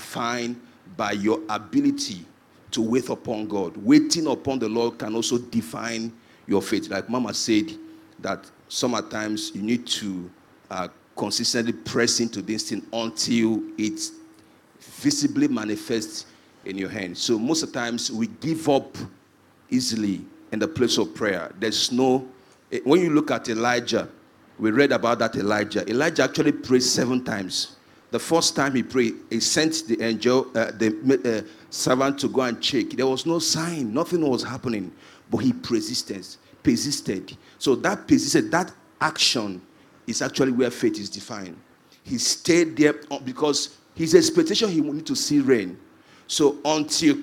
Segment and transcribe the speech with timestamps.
[0.00, 0.58] defined
[0.96, 2.24] by your ability
[2.70, 3.76] to wait upon God.
[3.76, 6.10] Waiting upon the Lord can also define
[6.46, 6.88] your faith.
[6.88, 7.70] Like Mama said,
[8.20, 10.30] that sometimes you need to
[10.70, 14.00] uh, consistently press into this thing until it
[14.80, 16.24] visibly manifests
[16.64, 17.16] in your hand.
[17.16, 18.96] So most of the times we give up
[19.68, 21.52] easily in the place of prayer.
[21.58, 22.26] There's no,
[22.72, 24.08] eh, when you look at Elijah,
[24.58, 25.88] we read about that Elijah.
[25.88, 27.76] Elijah actually prayed seven times.
[28.10, 32.42] The first time he prayed, he sent the angel, uh, the uh, servant to go
[32.42, 32.90] and check.
[32.90, 34.92] There was no sign, nothing was happening,
[35.30, 36.26] but he persisted.
[36.62, 37.36] Persisted.
[37.58, 39.62] So that persisted, that action
[40.06, 41.56] is actually where faith is defined.
[42.02, 45.78] He stayed there because his expectation he wanted to see rain.
[46.26, 47.16] So until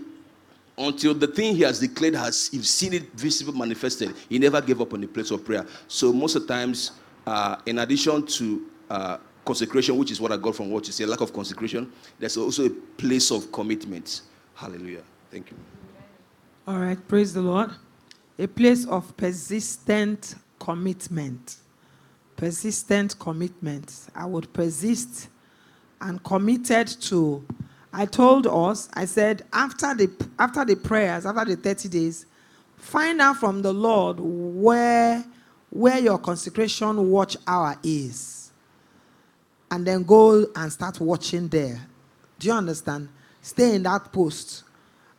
[0.77, 4.93] until the thing he has declared has seen it visible manifested, he never gave up
[4.93, 5.65] on the place of prayer.
[5.87, 6.91] So most of the times,
[7.25, 11.05] uh, in addition to uh, consecration, which is what I got from what you say,
[11.05, 14.21] lack of consecration, there's also a place of commitment.
[14.53, 15.01] Hallelujah.
[15.31, 15.57] Thank you.
[16.67, 17.71] All right, praise the Lord.
[18.37, 21.57] A place of persistent commitment.
[22.35, 24.07] Persistent commitment.
[24.13, 25.29] I would persist
[26.01, 27.45] and committed to.
[27.93, 32.25] I told us, I said, after the after the prayers, after the 30 days,
[32.75, 35.25] find out from the Lord where
[35.69, 38.36] where your consecration watch hour is.
[39.69, 41.79] And then go and start watching there.
[42.39, 43.09] Do you understand?
[43.41, 44.63] Stay in that post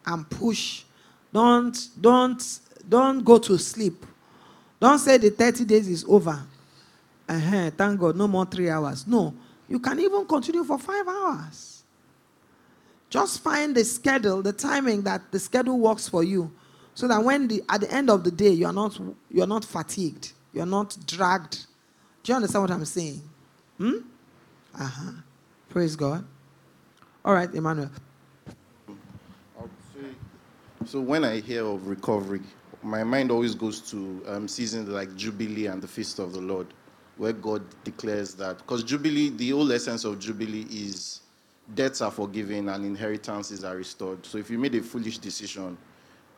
[0.06, 0.84] and push.
[1.32, 4.04] Don't don't don't go to sleep.
[4.80, 6.40] Don't say the 30 days is over.
[7.28, 9.06] Uh-huh, thank God, no more three hours.
[9.06, 9.34] No,
[9.68, 11.82] you can even continue for five hours.
[13.10, 16.50] Just find the schedule, the timing that the schedule works for you,
[16.94, 18.98] so that when the at the end of the day you are not
[19.30, 21.66] you are not fatigued, you are not dragged.
[22.22, 23.22] Do you understand what I'm saying?
[23.78, 23.98] Hmm?
[24.78, 25.12] Uh-huh.
[25.68, 26.24] Praise God.
[27.24, 27.90] All right, Emmanuel.
[30.86, 32.40] So when I hear of recovery,
[32.82, 36.66] my mind always goes to um, seasons like Jubilee and the Feast of the Lord
[37.18, 38.58] where God declares that.
[38.58, 41.20] Because Jubilee, the whole essence of Jubilee is
[41.74, 44.24] debts are forgiven and inheritances are restored.
[44.24, 45.76] So if you made a foolish decision,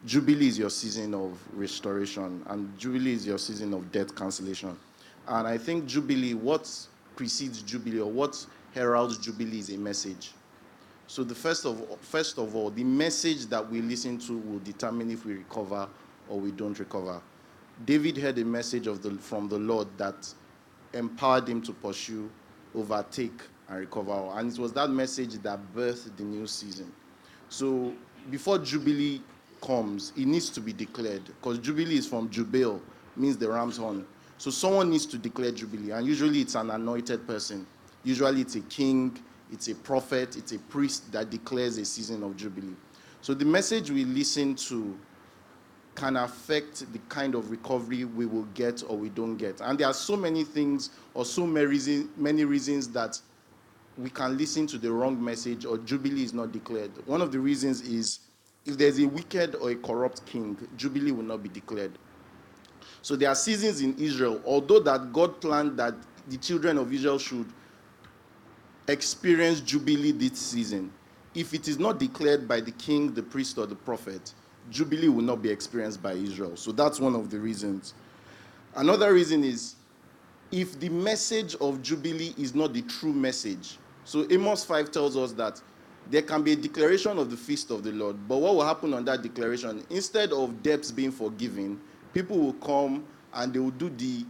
[0.04, 4.76] Jubilee is your season of restoration, and Jubilee is your season of debt cancellation.
[5.28, 6.68] And I think Jubilee, what
[7.20, 10.30] precedes Jubilee or what heralds Jubilee is a message.
[11.06, 15.10] So the first of first of all, the message that we listen to will determine
[15.10, 15.86] if we recover
[16.30, 17.20] or we don't recover.
[17.84, 20.32] David heard a message of the, from the Lord that
[20.94, 22.30] empowered him to pursue,
[22.74, 24.30] overtake, and recover.
[24.38, 26.90] And it was that message that birthed the new season.
[27.50, 27.92] So
[28.30, 29.20] before Jubilee
[29.60, 32.80] comes, it needs to be declared because Jubilee is from Jubil,
[33.14, 34.06] means the ram's horn.
[34.40, 37.66] So someone needs to declare Jubilee, and usually it's an anointed person.
[38.04, 39.18] Usually it's a king,
[39.52, 42.74] it's a prophet, it's a priest that declares a season of Jubilee.
[43.20, 44.98] So the message we listen to
[45.94, 49.60] can affect the kind of recovery we will get or we don't get.
[49.60, 53.20] And there are so many things or so many, many reasons that
[53.98, 56.92] we can listen to the wrong message or Jubilee is not declared.
[57.06, 58.20] One of the reasons is
[58.64, 61.92] if there's a wicked or a corrupt king, Jubilee will not be declared.
[63.02, 65.94] So there are seasons in Israel, although that God planned that
[66.28, 67.46] the children of Israel should
[68.88, 70.92] experience Jubilee this season.
[71.34, 74.34] If it is not declared by the king, the priest, or the prophet,
[74.70, 76.56] Jubilee will not be experienced by Israel.
[76.56, 77.94] So that's one of the reasons.
[78.74, 79.76] Another reason is
[80.52, 83.78] if the message of Jubilee is not the true message.
[84.04, 85.60] So Amos 5 tells us that
[86.10, 88.92] there can be a declaration of the feast of the Lord, but what will happen
[88.94, 89.84] on that declaration?
[89.90, 91.80] Instead of debts being forgiven,
[92.12, 93.04] people will come
[93.34, 94.24] and they will do the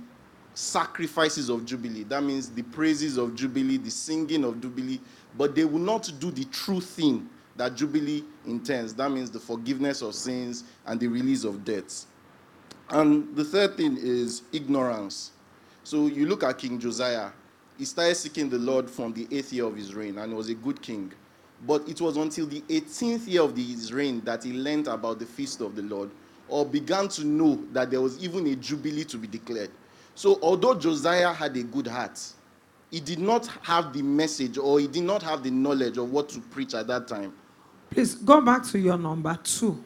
[0.54, 2.04] sacrifices of Jubilee.
[2.04, 5.00] That means the praises of Jubilee, the singing of Jubilee,
[5.36, 8.94] but they will not do the true thing that Jubilee intends.
[8.94, 12.06] That means the forgiveness of sins and the release of debts.
[12.90, 15.30] And the third thing is ignorance.
[15.84, 17.30] So you look at King Josiah,
[17.78, 20.48] he started seeking the Lord from the eighth year of his reign and he was
[20.48, 21.12] a good king.
[21.66, 25.26] But it was until the 18th year of his reign that he learned about the
[25.26, 26.10] feast of the Lord
[26.50, 29.70] or began to know that there was even a jubilee to be declared.
[30.14, 32.20] So, although Josiah had a good heart,
[32.90, 36.28] he did not have the message or he did not have the knowledge of what
[36.30, 37.32] to preach at that time.
[37.90, 39.82] Please go back to your number two.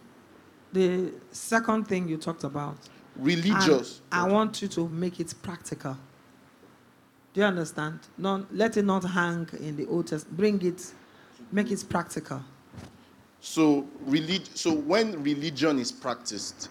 [0.73, 2.77] The second thing you talked about.
[3.17, 4.01] Religious.
[4.11, 5.97] And I want you to make it practical.
[7.33, 8.01] Do you understand?
[8.19, 10.37] Not, let it not hang in the Old Testament.
[10.37, 10.93] Bring it,
[11.53, 12.43] make it practical.
[13.45, 16.71] So, relig- so when religion is practiced,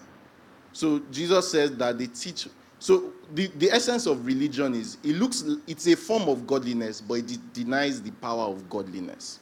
[0.72, 2.48] so Jesus says that they teach.
[2.80, 7.14] So the, the essence of religion is it looks it's a form of godliness, but
[7.14, 9.38] it de- denies the power of godliness.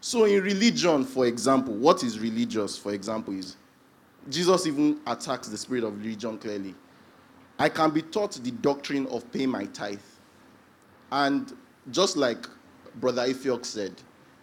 [0.00, 3.54] So in religion, for example, what is religious, for example, is
[4.28, 6.74] Jesus even attacks the spirit of religion clearly.
[7.56, 10.00] I can be taught the doctrine of pay my tithe.
[11.12, 11.56] And
[11.92, 12.48] just like
[12.96, 13.92] Brother Ifiok said,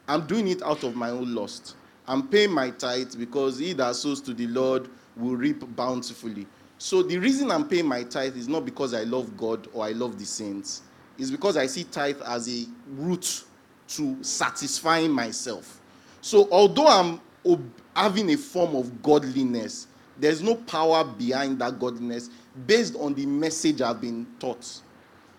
[0.07, 1.75] I'm doing it out of my own lust.
[2.07, 6.47] I'm paying my tithe because he that sows to the Lord will reap bountifully.
[6.77, 9.91] So the reason I'm paying my tithe is not because I love God or I
[9.91, 10.81] love the saints.
[11.17, 13.43] It's because I see tithe as a route
[13.89, 15.79] to satisfying myself.
[16.21, 19.87] So although I'm ob- having a form of godliness,
[20.17, 22.29] there's no power behind that godliness
[22.65, 24.81] based on the message I've been taught.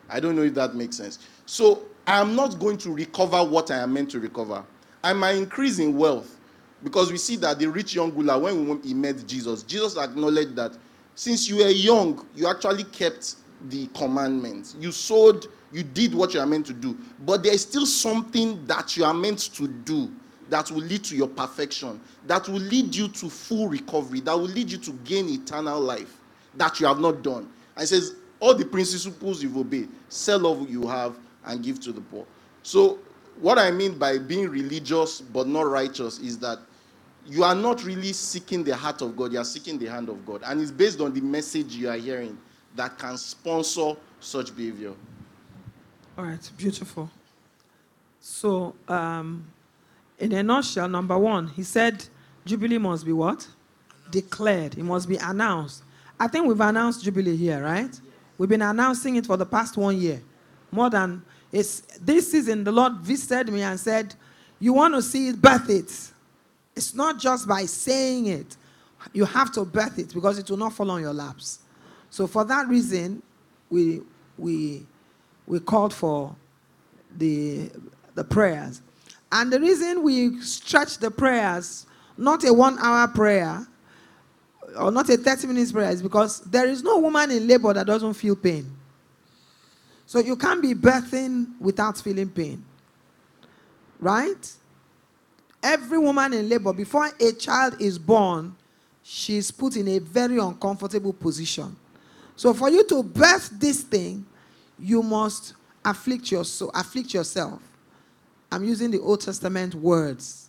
[0.09, 1.19] I don't know if that makes sense.
[1.47, 4.65] So I am not going to recover what I am meant to recover.
[5.03, 6.39] I might increase in wealth
[6.83, 10.73] because we see that the rich young ruler, when he met Jesus, Jesus acknowledged that
[11.15, 13.37] since you were young, you actually kept
[13.69, 14.75] the commandments.
[14.81, 16.97] You sowed, you did what you are meant to do.
[17.25, 20.11] But there is still something that you are meant to do
[20.49, 24.43] that will lead to your perfection, that will lead you to full recovery, that will
[24.43, 26.19] lead you to gain eternal life
[26.57, 27.49] that you have not done.
[27.77, 32.01] And says, all the principles you've obeyed, sell all you have and give to the
[32.01, 32.27] poor.
[32.63, 32.99] So,
[33.41, 36.59] what I mean by being religious but not righteous is that
[37.27, 40.25] you are not really seeking the heart of God, you are seeking the hand of
[40.27, 40.43] God.
[40.45, 42.37] And it's based on the message you are hearing
[42.75, 44.93] that can sponsor such behavior.
[46.17, 47.11] All right, beautiful.
[48.21, 49.47] So, um,
[50.19, 52.05] in a nutshell, number one, he said
[52.45, 53.47] Jubilee must be what?
[54.11, 54.79] Declared.
[54.79, 55.83] It must be announced.
[56.21, 58.01] I think we've announced Jubilee here, right?
[58.39, 60.23] We've been announcing it for the past one year.
[60.71, 64.15] More than it's this season, the Lord visited me and said,
[64.59, 66.12] You want to see it, birth it.
[66.75, 68.57] It's not just by saying it,
[69.13, 71.61] you have to birth it because it will not fall on your laps.
[72.11, 73.23] So for that reason,
[73.71, 74.03] we
[74.39, 74.87] we
[75.47, 76.35] we called for
[77.17, 77.71] the
[78.15, 78.83] the prayers.
[79.31, 81.87] And the reason we stretch the prayers,
[82.17, 83.67] not a one hour prayer
[84.79, 87.87] or not a 30 minutes prayer, is because there is no woman in labor that
[87.87, 88.71] doesn't feel pain.
[90.07, 92.65] So you can't be birthing without feeling pain.
[93.99, 94.53] Right?
[95.63, 98.57] Every woman in labor, before a child is born,
[99.03, 101.77] she's put in a very uncomfortable position.
[102.35, 104.27] So for you to birth this thing,
[104.79, 105.55] you must
[105.85, 107.61] afflict your soul, afflict yourself.
[108.51, 110.49] I'm using the Old Testament words.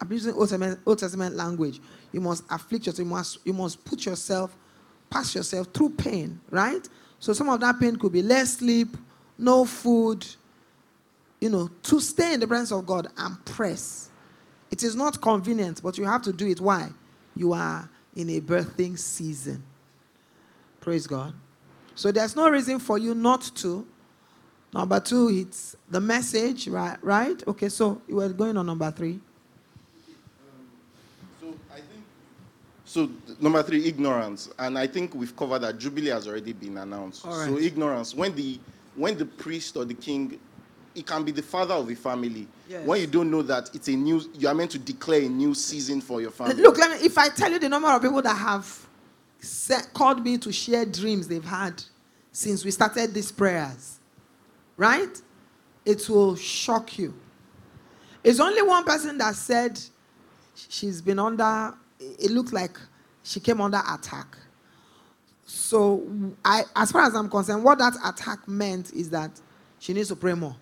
[0.00, 1.80] I'm using Old Testament, Old Testament language.
[2.12, 3.06] You must afflict yourself.
[3.06, 4.54] You must, you must put yourself,
[5.08, 6.86] pass yourself through pain, right?
[7.18, 8.96] So some of that pain could be less sleep,
[9.38, 10.26] no food,
[11.40, 14.10] you know, to stay in the presence of God and press.
[14.70, 16.60] It is not convenient, but you have to do it.
[16.60, 16.90] Why?
[17.34, 19.62] You are in a birthing season.
[20.80, 21.34] Praise God.
[21.94, 23.86] So there's no reason for you not to.
[24.72, 26.98] Number two, it's the message, right?
[27.02, 27.42] Right?
[27.48, 29.12] Okay, so you were going on number three.
[29.12, 29.20] Um,
[31.40, 32.04] so I think
[32.84, 33.10] so
[33.40, 34.50] number three, ignorance.
[34.58, 37.24] And I think we've covered that Jubilee has already been announced.
[37.26, 38.14] All So ignorance.
[38.14, 38.58] When the
[38.94, 40.38] when the priest or the king,
[40.96, 42.48] it can be the father of a family.
[42.68, 42.86] Yes.
[42.86, 45.54] When you don't know that it's a new you are meant to declare a new
[45.54, 46.54] season for your family.
[46.54, 48.86] Look, let me, if I tell you the number of people that have
[49.38, 51.82] set, called me to share dreams they've had
[52.32, 53.98] since we started these prayers,
[54.76, 55.20] right?
[55.84, 57.14] It will shock you.
[58.24, 59.78] It's only one person that said
[60.54, 62.78] she's been under, it looks like
[63.22, 64.36] she came under attack.
[65.44, 66.04] So,
[66.44, 69.30] I, as far as I'm concerned, what that attack meant is that
[69.78, 70.56] she needs to pray more.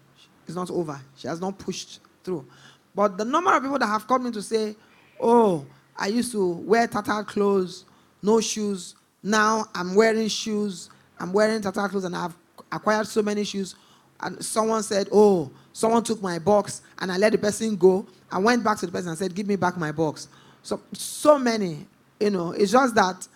[0.46, 1.00] It's not over.
[1.16, 2.46] She has not pushed through.
[2.94, 4.76] But the number of people that have come in to say,
[5.20, 5.64] Oh,
[5.96, 7.84] I used to wear tattered clothes,
[8.22, 8.94] no shoes.
[9.22, 10.90] Now I'm wearing shoes.
[11.18, 12.34] I'm wearing tattered clothes and I've
[12.70, 13.74] acquired so many shoes.
[14.20, 18.06] And someone said, Oh, someone took my box and I let the person go.
[18.30, 20.28] I went back to the person and said, Give me back my box.
[20.62, 21.86] So, so many,
[22.20, 23.28] you know, it's just that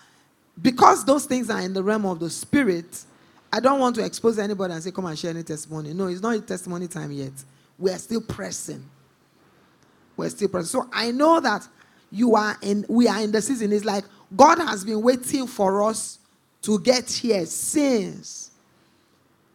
[0.61, 3.05] because those things are in the realm of the spirit,
[3.53, 5.95] I don't want to expose anybody and say, Come and share any testimony.
[5.95, 7.33] No, it's not testimony time yet.
[7.79, 8.85] We are still pressing.
[10.17, 10.69] We're still pressing.
[10.69, 11.67] So I know that
[12.11, 13.73] you are in, we are in the season.
[13.73, 14.05] It's like
[14.37, 16.19] God has been waiting for us
[16.63, 18.51] to get here since.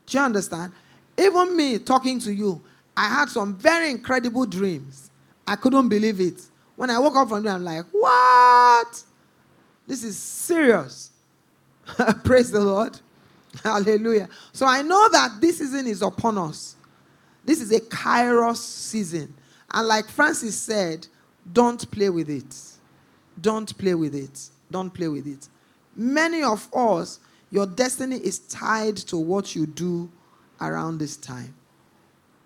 [0.06, 0.72] Do you understand?
[1.18, 2.62] Even me talking to you,
[2.96, 5.12] I had some very incredible dreams.
[5.46, 6.42] I couldn't believe it.
[6.76, 9.04] When I woke up from there, I'm like, what?
[9.86, 11.12] This is serious.
[12.24, 13.00] Praise the Lord.
[13.64, 14.30] Hallelujah.
[14.52, 16.76] So I know that this season is upon us.
[17.46, 19.34] This is a kairos season.
[19.72, 21.08] And like Francis said,
[21.52, 22.56] don't play with it.
[23.40, 24.50] Don't play with it.
[24.72, 25.50] Don't play with it.
[25.96, 27.20] Many of us,
[27.52, 30.12] your destiny is tied to what you do
[30.62, 31.54] around this time.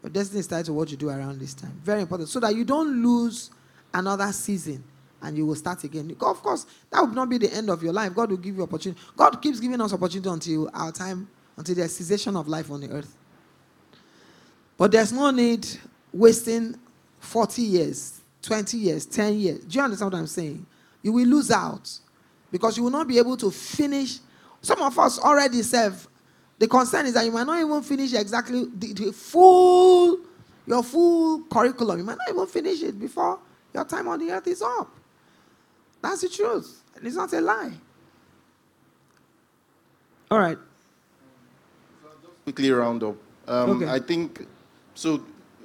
[0.04, 1.80] Your destiny is tied to what you do around this time.
[1.84, 2.30] Very important.
[2.30, 3.52] So that you don't lose
[3.94, 4.84] another season
[5.22, 6.16] and you will start again.
[6.20, 8.14] Of course, that would not be the end of your life.
[8.14, 9.02] God will give you opportunity.
[9.16, 12.90] God keeps giving us opportunity until our time, until the cessation of life on the
[12.90, 13.16] earth.
[14.78, 15.68] But there's no need
[16.14, 16.76] wasting
[17.20, 19.60] 40 years, 20 years, 10 years.
[19.66, 20.66] Do you understand what I'm saying?
[21.02, 21.92] You will lose out
[22.52, 24.20] because you will not be able to finish.
[24.62, 26.08] Some of us already serve.
[26.60, 30.20] The concern is that you might not even finish exactly the, the full,
[30.66, 32.00] your full curriculum.
[32.00, 33.40] You might not even finish it before
[33.74, 34.92] your time on the earth is up.
[36.08, 36.84] That's the truth.
[36.96, 37.74] And it's not a lie.
[40.32, 40.58] All right.
[42.46, 43.16] quickly round up.
[43.46, 43.92] Um, Okay.
[43.92, 44.48] I think
[44.96, 45.22] so.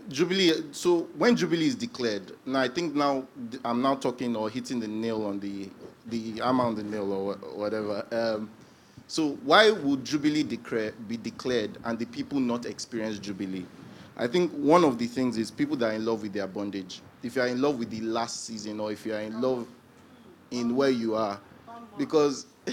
[0.09, 0.65] Jubilee.
[0.73, 3.25] So when Jubilee is declared, now I think now
[3.65, 5.71] I'm now talking or hitting the nail on the
[6.07, 8.05] the hammer on the nail or whatever.
[8.11, 8.51] Um,
[9.07, 13.65] so why would Jubilee declare, be declared and the people not experience Jubilee?
[14.17, 17.01] I think one of the things is people that are in love with their bondage.
[17.23, 19.69] If you are in love with the last season, or if you are in love
[20.53, 21.41] in where you are,
[21.99, 22.47] because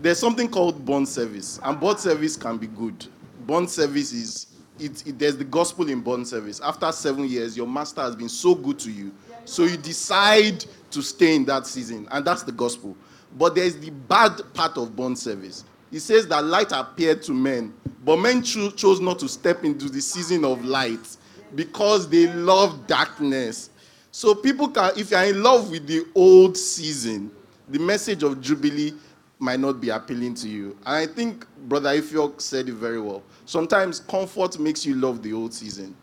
[0.00, 3.06] there's something called bond service, and bond service can be good.
[3.46, 4.46] Bond service is
[4.78, 6.60] it, it- there's the gospel in bond service.
[6.60, 9.12] After seven years, your master has been so good to you,
[9.44, 12.96] so you decide to stay in that season, and that's the gospel.
[13.38, 15.64] But there's the bad part of bond service.
[15.92, 17.72] It says that light appeared to men,
[18.04, 21.16] but men cho- chose not to step into the season of light
[21.54, 23.70] because they love darkness.
[24.16, 27.30] So people can, if you are in love with the old season,
[27.68, 28.94] the message of Jubilee
[29.38, 30.70] might not be appealing to you.
[30.86, 33.22] And I think Brother Ifiok said it very well.
[33.44, 35.94] Sometimes comfort makes you love the old season.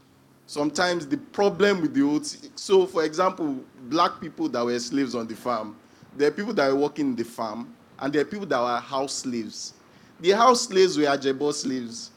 [0.45, 2.23] Sometimes the problem with the old,
[2.55, 3.57] so for example,
[3.89, 5.75] black people that were slaves on the farm,
[6.15, 8.79] there are people that were working in the farm, and there are people that were
[8.79, 9.73] house slaves.
[10.19, 12.11] The house slaves were Ajebo slaves.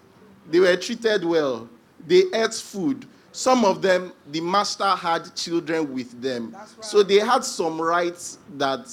[0.51, 1.71] They were treated well.
[2.07, 3.07] They ate food.
[3.37, 6.57] Some of them, the master had children with them.
[6.81, 8.89] So they had some rights that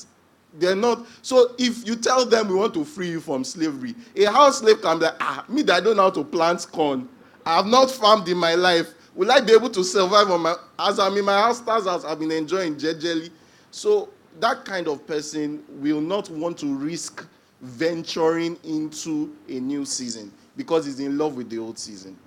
[0.55, 1.07] they're not.
[1.21, 4.81] So if you tell them we want to free you from slavery, a house slave
[4.81, 7.07] can be like, ah, me that I don't know how to plant corn.
[7.45, 8.93] I have not farmed in my life.
[9.15, 12.03] Will I be able to survive on my as I'm in my master's house?
[12.03, 13.29] I've been enjoying jejely.
[13.71, 14.09] So
[14.41, 17.25] that kind of person will not want to risk
[17.61, 22.17] venturing into a new season because he's in love with the old season.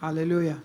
[0.00, 0.60] Hallelujah.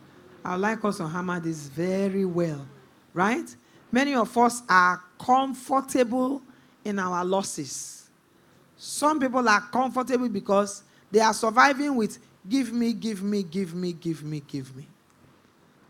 [0.46, 2.66] I'd like us to hammer this very well,
[3.14, 3.54] right?
[3.92, 6.42] Many of us are comfortable
[6.84, 8.10] in our losses.
[8.78, 13.94] Some people are comfortable because they are surviving with give me, give me, give me,
[13.94, 14.88] give me, give me.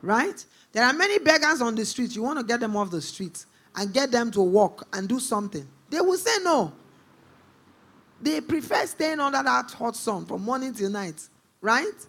[0.02, 0.46] Right?
[0.72, 2.16] There are many beggars on the street.
[2.16, 3.46] You want to get them off the street
[3.76, 5.68] and get them to walk and do something.
[5.90, 6.72] They will say no.
[8.22, 11.28] They prefer staying under that hot sun from morning till night.
[11.60, 12.08] Right?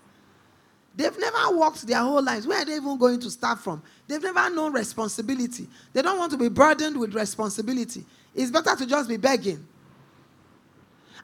[0.97, 2.47] They've never worked their whole lives.
[2.47, 3.83] Where are they even going to start from?
[4.09, 5.69] They've never known responsibility.
[5.93, 8.03] They don't want to be burdened with responsibility.
[8.35, 9.67] It's better to just be begging.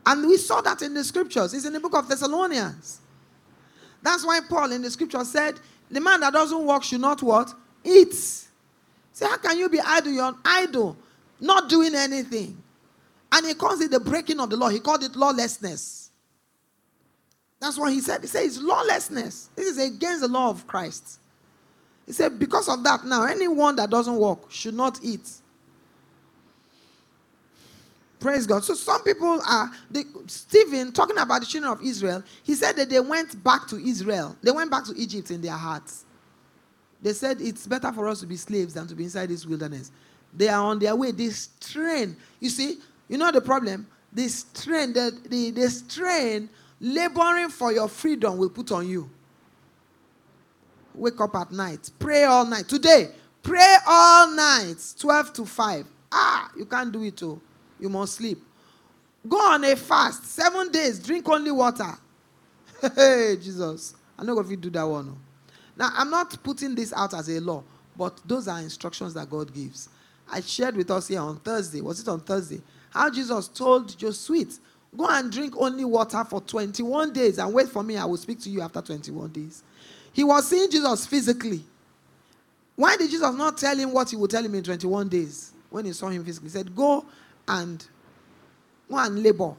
[0.04, 1.54] And we saw that in the scriptures.
[1.54, 3.00] It's in the book of Thessalonians.
[4.02, 5.58] That's why Paul in the scripture said,
[5.90, 7.54] the man that doesn't work should not what?
[7.84, 8.14] Eat.
[8.14, 10.12] Say, how can you be idle?
[10.12, 10.96] You're idle,
[11.40, 12.60] not doing anything.
[13.30, 14.68] And he calls it the breaking of the law.
[14.68, 16.01] He called it lawlessness.
[17.62, 18.22] That's what he said.
[18.22, 19.48] He said it's lawlessness.
[19.54, 21.20] This is against the law of Christ.
[22.04, 25.30] He said, because of that, now anyone that doesn't work should not eat.
[28.18, 28.64] Praise God.
[28.64, 29.70] So some people are
[30.26, 32.24] Stephen talking about the children of Israel.
[32.42, 34.36] He said that they went back to Israel.
[34.42, 36.04] They went back to Egypt in their hearts.
[37.00, 39.92] They said it's better for us to be slaves than to be inside this wilderness.
[40.34, 41.12] They are on their way.
[41.12, 42.16] This strain.
[42.40, 42.78] You see,
[43.08, 43.86] you know the problem.
[44.12, 46.48] This strain, the, the, the strain,
[46.82, 49.08] laboring for your freedom will put on you.
[50.94, 51.90] Wake up at night.
[51.98, 52.68] Pray all night.
[52.68, 53.08] Today,
[53.42, 54.76] pray all night.
[54.98, 55.86] 12 to 5.
[56.12, 57.40] Ah, you can't do it too.
[57.80, 58.42] You must sleep.
[59.26, 60.26] Go on a fast.
[60.26, 60.98] Seven days.
[60.98, 61.96] Drink only water.
[62.96, 63.94] Hey, Jesus.
[64.18, 65.06] I'm not going to do that one.
[65.06, 65.18] no.
[65.76, 67.62] Now, I'm not putting this out as a law,
[67.96, 69.88] but those are instructions that God gives.
[70.30, 71.80] I shared with us here on Thursday.
[71.80, 72.60] Was it on Thursday?
[72.90, 74.58] How Jesus told Josuit,
[74.96, 77.96] go and drink only water for 21 days and wait for me.
[77.96, 79.62] I will speak to you after 21 days.
[80.12, 81.62] He was seeing Jesus physically.
[82.76, 85.84] Why did Jesus not tell him what he would tell him in 21 days when
[85.84, 86.48] he saw him physically?
[86.48, 87.04] He said, Go
[87.48, 87.84] and
[88.90, 89.54] go and labor.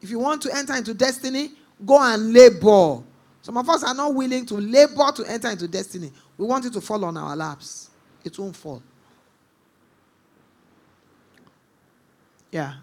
[0.00, 1.52] If you want to enter into destiny,
[1.84, 3.02] go and labor.
[3.42, 6.12] Some of us are not willing to labor to enter into destiny.
[6.38, 7.90] We want it to fall on our laps.
[8.24, 8.82] It won't fall.
[12.50, 12.74] Yeah.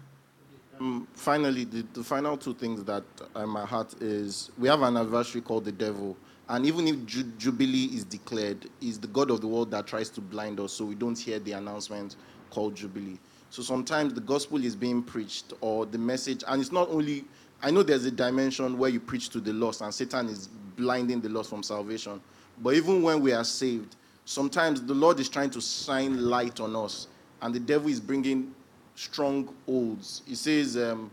[0.80, 3.04] Um, finally, the, the final two things that
[3.36, 6.16] are in my heart is we have an adversary called the devil.
[6.48, 10.08] And even if Ju- Jubilee is declared, is the God of the world that tries
[10.10, 12.16] to blind us so we don't hear the announcement
[12.48, 13.18] called Jubilee.
[13.50, 17.24] So sometimes the gospel is being preached or the message, and it's not only,
[17.62, 21.20] I know there's a dimension where you preach to the lost and Satan is blinding
[21.20, 22.22] the lost from salvation.
[22.62, 26.74] But even when we are saved, sometimes the Lord is trying to shine light on
[26.74, 27.08] us,
[27.42, 28.54] and the devil is bringing
[28.94, 30.22] strongholds.
[30.26, 31.10] He says, um,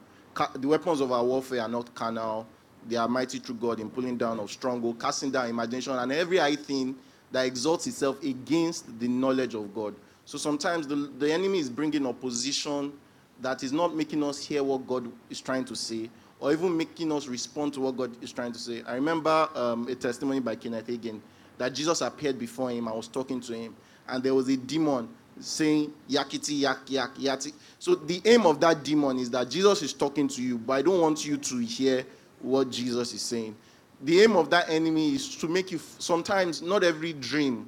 [0.55, 2.45] the weapons of our warfare are not carnal,
[2.87, 6.37] they are mighty through God in pulling down of stronghold, casting down imagination, and every
[6.37, 6.95] high thing
[7.31, 9.95] that exalts itself against the knowledge of God.
[10.25, 12.93] So sometimes the, the enemy is bringing opposition
[13.41, 17.11] that is not making us hear what God is trying to say, or even making
[17.11, 18.83] us respond to what God is trying to say.
[18.85, 21.19] I remember um, a testimony by Kenneth Hagin
[21.57, 22.87] that Jesus appeared before him.
[22.87, 23.75] I was talking to him,
[24.07, 27.53] and there was a demon saying yakiti yak yak yati.
[27.79, 30.81] So the aim of that demon is that Jesus is talking to you, but I
[30.81, 32.05] don't want you to hear
[32.41, 33.55] what Jesus is saying.
[34.01, 37.67] The aim of that enemy is to make you sometimes not every dream.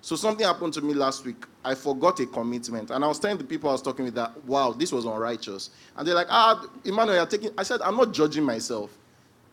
[0.00, 1.44] So something happened to me last week.
[1.64, 4.44] I forgot a commitment, and I was telling the people I was talking with that,
[4.44, 5.70] wow, this was unrighteous.
[5.96, 7.50] And they're like, ah, Emmanuel, you're taking.
[7.56, 8.98] I said, I'm not judging myself.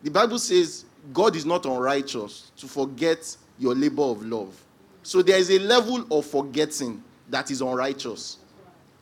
[0.02, 4.60] The Bible says God is not unrighteous to forget your labor of love.
[5.04, 8.38] So there is a level of forgetting that is unrighteous.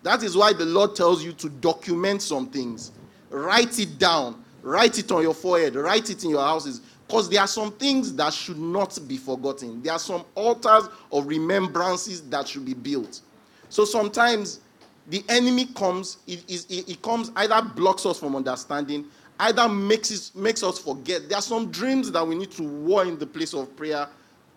[0.04, 2.92] That is why the Lord tells you to document some things.
[3.30, 4.44] Write it down.
[4.62, 5.76] Write it on your forehead.
[5.76, 6.82] Write it in your houses.
[7.08, 9.82] Because there are some things that should not be forgotten.
[9.82, 13.22] There are some altars of remembrances that should be built.
[13.70, 14.60] So sometimes
[15.08, 19.06] the enemy comes, it, it, it comes, either blocks us from understanding,
[19.40, 21.30] either makes, it, makes us forget.
[21.30, 24.08] There are some dreams that we need to war in the place of prayer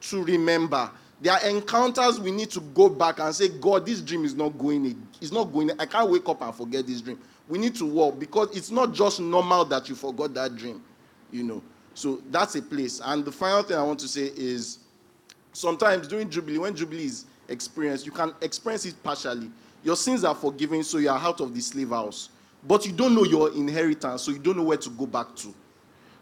[0.03, 0.91] to remember.
[1.21, 4.57] There are encounters we need to go back and say, God, this dream is not
[4.57, 5.07] going.
[5.21, 5.71] It's not going.
[5.79, 7.19] I can't wake up and forget this dream.
[7.49, 10.83] We need to walk because it's not just normal that you forgot that dream,
[11.31, 11.63] you know.
[11.95, 13.01] So that's a place.
[13.05, 14.79] And the final thing I want to say is
[15.53, 19.51] sometimes during Jubilee, when Jubilee is experienced, you can experience it partially.
[19.83, 22.31] Your sins are forgiven, so you are out of the slave house.
[22.67, 25.55] But you don't know your inheritance, so you don't know where to go back to.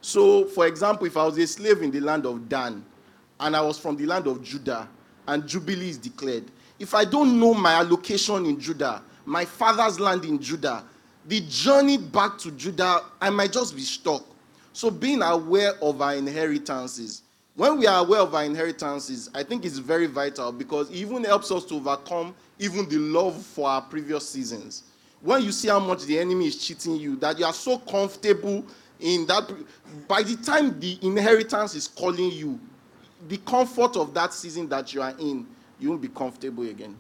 [0.01, 2.85] So, for example, if I was a slave in the land of Dan
[3.40, 4.88] and I was from the land of Judah
[5.27, 6.44] and Jubilee is declared,
[6.79, 10.85] if I don't know my allocation in Judah, my father's land in Judah,
[11.27, 14.24] the journey back to Judah, I might just be stuck.
[14.72, 17.22] So, being aware of our inheritances,
[17.55, 21.24] when we are aware of our inheritances, I think it's very vital because it even
[21.24, 24.85] helps us to overcome even the love for our previous seasons.
[25.20, 28.64] When you see how much the enemy is cheating you, that you are so comfortable
[29.01, 29.51] in that,
[30.07, 32.61] by the time the inheritance is calling you,
[33.26, 35.46] the comfort of that season that you are in,
[35.81, 36.96] you won't be comfortable again.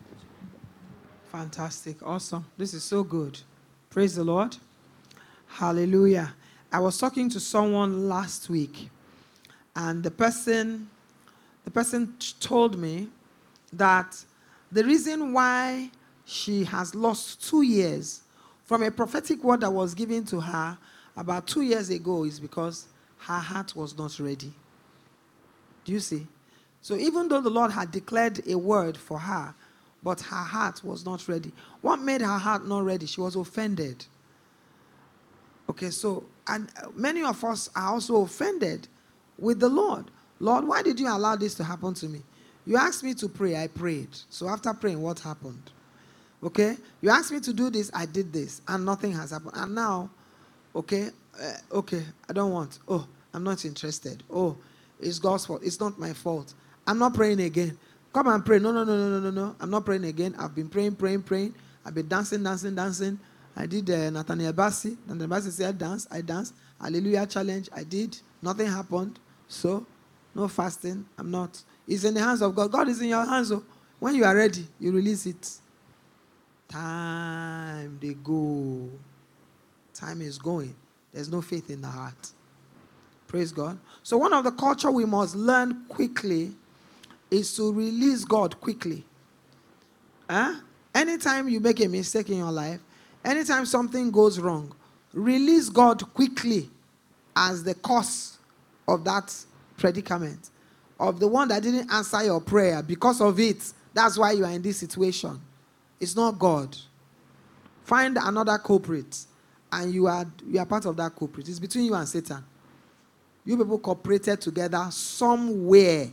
[1.30, 2.02] Fantastic.
[2.02, 2.44] Awesome.
[2.56, 3.38] This is so good.
[3.90, 4.56] Praise the Lord.
[5.46, 6.34] Hallelujah.
[6.72, 8.90] I was talking to someone last week,
[9.76, 10.88] and the person
[11.64, 13.08] the person told me
[13.74, 14.16] that
[14.72, 15.90] the reason why
[16.24, 18.22] she has lost two years
[18.64, 20.78] from a prophetic word that was given to her
[21.16, 22.86] about two years ago is because
[23.18, 24.52] her heart was not ready.
[25.88, 26.26] Do you see?
[26.82, 29.54] So even though the Lord had declared a word for her,
[30.02, 31.50] but her heart was not ready.
[31.80, 33.06] What made her heart not ready?
[33.06, 34.04] She was offended.
[35.70, 38.86] Okay, so, and many of us are also offended
[39.38, 40.10] with the Lord.
[40.40, 42.20] Lord, why did you allow this to happen to me?
[42.66, 44.10] You asked me to pray, I prayed.
[44.28, 45.70] So after praying, what happened?
[46.44, 49.52] Okay, you asked me to do this, I did this, and nothing has happened.
[49.54, 50.10] And now,
[50.76, 51.08] okay,
[51.42, 52.78] uh, okay, I don't want.
[52.86, 54.22] Oh, I'm not interested.
[54.30, 54.58] Oh,
[55.00, 55.62] it's God's fault.
[55.64, 56.54] It's not my fault.
[56.86, 57.78] I'm not praying again.
[58.12, 58.58] Come and pray.
[58.58, 59.56] No, no, no, no, no, no, no.
[59.60, 60.34] I'm not praying again.
[60.38, 61.54] I've been praying, praying, praying.
[61.84, 63.18] I've been dancing, dancing, dancing.
[63.56, 64.96] I did uh, Nathaniel Bassey.
[65.06, 66.06] Nathaniel Bassey said, dance.
[66.10, 66.54] I danced.
[66.80, 67.68] Hallelujah challenge.
[67.74, 68.18] I did.
[68.40, 69.18] Nothing happened.
[69.48, 69.86] So,
[70.34, 71.04] no fasting.
[71.18, 71.60] I'm not.
[71.86, 72.70] It's in the hands of God.
[72.70, 73.48] God is in your hands.
[73.48, 73.64] So
[73.98, 75.50] when you are ready, you release it.
[76.68, 78.88] Time they go.
[79.94, 80.74] Time is going.
[81.12, 82.32] There's no faith in the heart.
[83.26, 83.78] Praise God.
[84.08, 86.52] So one of the culture we must learn quickly
[87.30, 89.04] is to release God quickly.
[90.30, 90.54] Huh?
[90.94, 92.80] Anytime you make a mistake in your life,
[93.22, 94.74] anytime something goes wrong,
[95.12, 96.70] release God quickly
[97.36, 98.38] as the cause
[98.88, 99.30] of that
[99.76, 100.48] predicament,
[100.98, 102.82] of the one that didn't answer your prayer.
[102.82, 105.38] Because of it, that's why you are in this situation.
[106.00, 106.74] It's not God.
[107.84, 109.26] Find another culprit,
[109.70, 111.46] and you are you are part of that culprit.
[111.46, 112.42] It's between you and Satan.
[113.48, 116.10] You people cooperated together somewhere.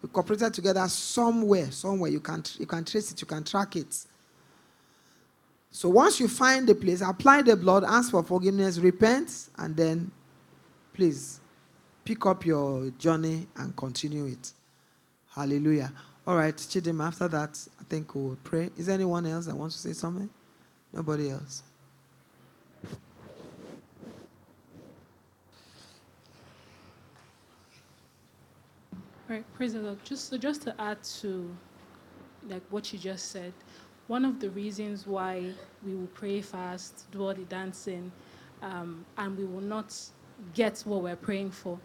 [0.00, 2.08] You cooperated together somewhere, somewhere.
[2.08, 3.92] You can you can trace it, you can track it.
[5.72, 10.12] So once you find the place, apply the blood, ask for forgiveness, repent, and then
[10.94, 11.40] please
[12.04, 14.52] pick up your journey and continue it.
[15.34, 15.92] Hallelujah.
[16.28, 18.70] All right, Chidim, after that, I think we'll pray.
[18.78, 20.30] Is there anyone else that wants to say something?
[20.92, 21.64] Nobody else.
[29.28, 29.98] Right, praise the Lord.
[30.04, 31.50] Just so just to add to
[32.48, 33.52] like what you just said,
[34.06, 35.50] one of the reasons why
[35.84, 38.12] we will pray fast, do all the dancing,
[38.62, 39.92] um, and we will not
[40.54, 41.76] get what we're praying for.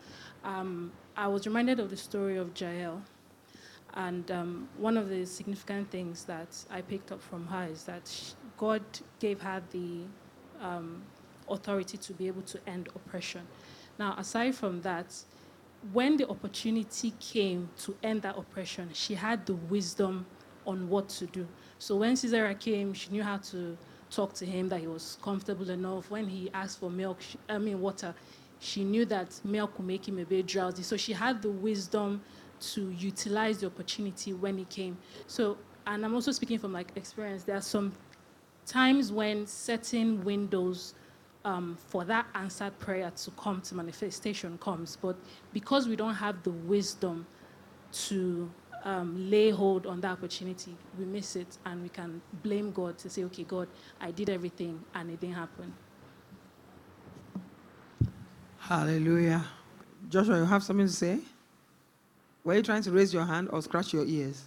[0.43, 3.01] Um, I was reminded of the story of Jael.
[3.95, 8.07] And um, one of the significant things that I picked up from her is that
[8.07, 8.83] she, God
[9.19, 10.03] gave her the
[10.61, 11.01] um,
[11.49, 13.41] authority to be able to end oppression.
[13.97, 15.13] Now, aside from that,
[15.93, 20.25] when the opportunity came to end that oppression, she had the wisdom
[20.65, 21.47] on what to do.
[21.79, 23.77] So when Sisera came, she knew how to
[24.11, 26.11] talk to him, that he was comfortable enough.
[26.11, 28.13] When he asked for milk, she, I mean water,
[28.59, 30.83] she knew that milk would make him a bit drowsy.
[30.83, 32.21] So she had the wisdom
[32.73, 34.97] to utilize the opportunity when it came.
[35.25, 37.43] So, and I'm also speaking from like experience.
[37.43, 37.93] There are some
[38.67, 40.93] times when certain windows
[41.43, 45.15] um, for that answered prayer to come to manifestation comes, but
[45.53, 47.25] because we don't have the wisdom
[47.91, 48.49] to
[48.83, 53.09] um, lay hold on that opportunity, we miss it and we can blame God to
[53.09, 53.67] say, okay, God,
[53.99, 55.73] I did everything and it didn't happen.
[58.59, 59.43] Hallelujah.
[60.09, 61.19] Joshua, you have something to say?
[62.43, 64.43] Were you trying to raise your hand or scratch your ears?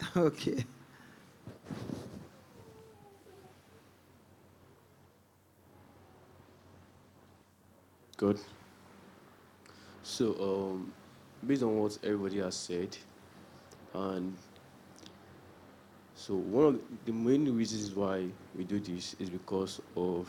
[0.16, 0.64] Okay.
[8.20, 8.38] Good.
[10.02, 10.92] So, um,
[11.46, 12.94] based on what everybody has said,
[13.94, 14.36] and
[16.14, 20.28] so one of the main reasons why we do this is because of,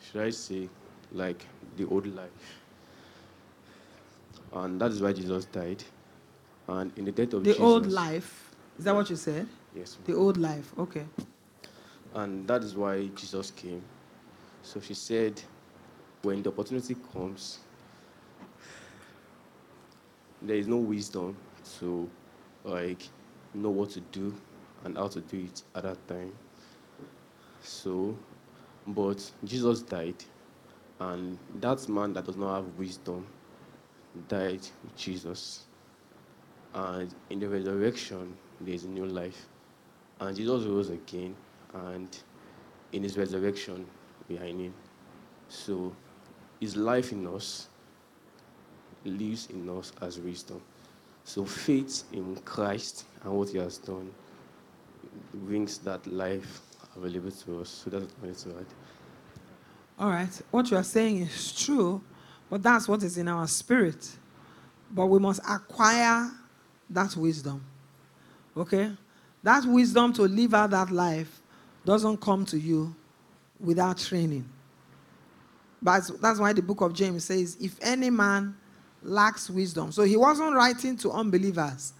[0.00, 0.68] should I say,
[1.10, 1.44] like
[1.76, 2.60] the old life.
[4.52, 5.82] And that is why Jesus died.
[6.68, 7.58] And in the death of Jesus.
[7.58, 7.72] The Jesus.
[7.74, 8.54] old life.
[8.78, 9.48] Is that what you said?
[9.74, 9.98] Yes.
[10.04, 10.72] The old life.
[10.78, 11.06] Okay.
[12.14, 13.82] And that is why Jesus came.
[14.62, 15.42] So she said,
[16.24, 17.58] when the opportunity comes,
[20.42, 21.36] there is no wisdom
[21.78, 22.08] to
[22.64, 23.02] like
[23.54, 24.34] know what to do
[24.84, 26.32] and how to do it at that time.
[27.62, 28.16] So,
[28.86, 30.22] but Jesus died,
[31.00, 33.26] and that man that does not have wisdom
[34.28, 35.64] died with Jesus.
[36.74, 39.46] And in the resurrection, there is a new life.
[40.20, 41.34] And Jesus rose again,
[41.72, 42.08] and
[42.92, 43.86] in his resurrection,
[44.28, 44.74] we are in him.
[45.48, 45.94] So
[46.60, 47.68] his life in us
[49.04, 50.60] lives in us as wisdom.
[51.24, 54.10] So faith in Christ and what he has done
[55.32, 56.60] brings that life
[56.96, 57.68] available to us.
[57.68, 58.66] So that's what I to.
[59.98, 60.42] All right.
[60.50, 62.02] What you are saying is true,
[62.50, 64.10] but that's what is in our spirit.
[64.90, 66.30] But we must acquire
[66.90, 67.64] that wisdom.
[68.56, 68.92] Okay?
[69.42, 71.40] That wisdom to live out that life
[71.84, 72.94] doesn't come to you
[73.60, 74.48] without training.
[75.84, 78.56] But that's why the book of James says, if any man
[79.02, 79.92] lacks wisdom.
[79.92, 81.92] So he wasn't writing to unbelievers.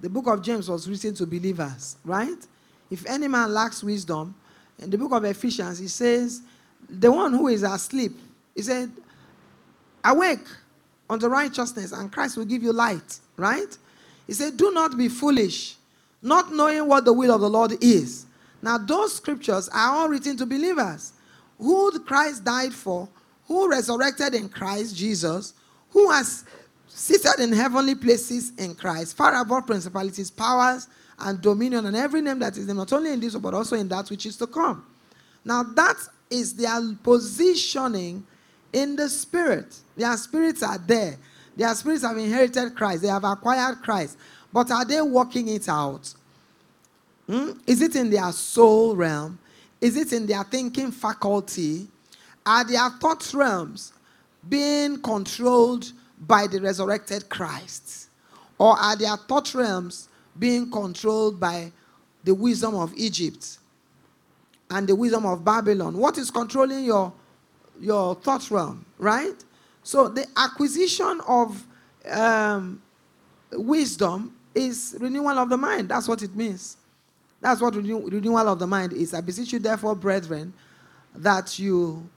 [0.00, 2.36] The book of James was written to believers, right?
[2.90, 4.34] If any man lacks wisdom,
[4.78, 6.42] in the book of Ephesians, he says,
[6.88, 8.12] the one who is asleep,
[8.54, 8.90] he said,
[10.04, 10.46] awake
[11.08, 13.78] unto righteousness, and Christ will give you light, right?
[14.26, 15.76] He said, do not be foolish,
[16.20, 18.26] not knowing what the will of the Lord is.
[18.60, 21.12] Now, those scriptures are all written to believers
[21.58, 23.08] who Christ died for,
[23.46, 25.54] who resurrected in Christ Jesus,
[25.90, 26.44] who has
[26.88, 32.38] seated in heavenly places in Christ, far above principalities, powers, and dominion, and every name
[32.40, 34.84] that is named, not only in this, but also in that which is to come.
[35.44, 35.96] Now, that
[36.30, 38.24] is their positioning
[38.72, 39.76] in the spirit.
[39.96, 41.16] Their spirits are there.
[41.56, 43.02] Their spirits have inherited Christ.
[43.02, 44.16] They have acquired Christ.
[44.52, 46.12] But are they working it out?
[47.26, 47.52] Hmm?
[47.66, 49.38] Is it in their soul realm?
[49.80, 51.88] Is it in their thinking faculty?
[52.44, 53.92] Are their thought realms
[54.48, 55.92] being controlled
[56.26, 58.08] by the resurrected Christ?
[58.58, 61.72] Or are their thought realms being controlled by
[62.24, 63.58] the wisdom of Egypt
[64.70, 65.96] and the wisdom of Babylon?
[65.96, 67.12] What is controlling your,
[67.80, 69.44] your thought realm, right?
[69.82, 71.64] So the acquisition of
[72.10, 72.82] um,
[73.52, 75.88] wisdom is renewal of the mind.
[75.88, 76.76] That's what it means.
[77.40, 79.14] That's what renew- renewal of the mind is.
[79.14, 80.52] I beseech you, therefore, brethren,
[81.14, 82.08] that you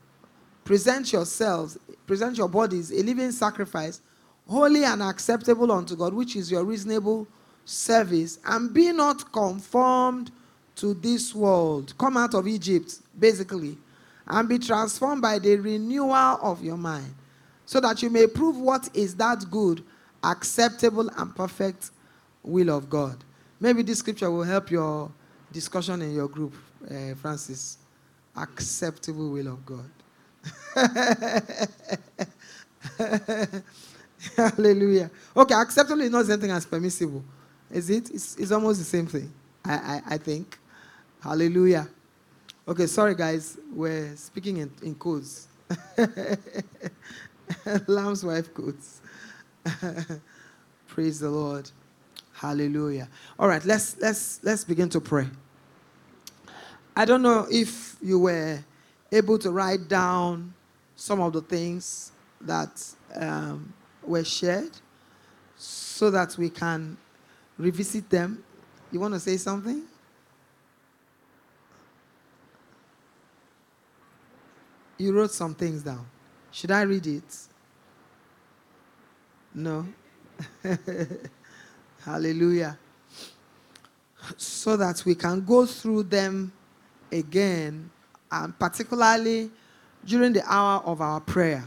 [0.65, 4.01] present yourselves, present your bodies a living sacrifice,
[4.49, 7.25] holy and acceptable unto God, which is your reasonable
[7.63, 10.32] service, and be not conformed
[10.75, 11.93] to this world.
[11.97, 13.78] Come out of Egypt, basically,
[14.28, 17.13] and be transformed by the renewal of your mind,
[17.65, 19.84] so that you may prove what is that good,
[20.23, 21.91] acceptable, and perfect
[22.43, 23.23] will of God.
[23.60, 25.12] Maybe this scripture will help your
[25.51, 26.54] discussion in your group,
[26.89, 27.78] uh, Francis.
[28.36, 29.89] Acceptable will of God.
[34.38, 35.10] Hallelujah.
[35.36, 37.23] Okay, acceptable is not the same thing as permissible.
[37.71, 38.10] Is it?
[38.12, 39.31] It's, it's almost the same thing,
[39.63, 40.58] I, I, I think.
[41.21, 41.88] Hallelujah.
[42.67, 45.47] Okay, sorry guys, we're speaking in, in codes.
[47.88, 49.01] Lamb's wife codes.
[50.88, 51.69] Praise the Lord.
[52.34, 53.08] Hallelujah.
[53.39, 55.27] All right, let's let's let's begin to pray.
[56.95, 58.60] I don't know if you were
[59.15, 60.54] able to write down
[60.95, 62.84] some of the things that
[63.15, 63.73] um,
[64.04, 64.71] were shared
[65.56, 66.97] so that we can
[67.58, 68.43] revisit them.
[68.91, 69.84] You want to say something?
[74.97, 76.06] You wrote some things down.
[76.51, 77.38] Should I read it?
[79.54, 79.86] No.
[82.06, 82.78] Hallelujah.
[84.38, 86.51] So that we can go through them
[87.12, 87.89] again,
[88.43, 89.50] and particularly
[90.06, 91.65] during the hour of our prayer.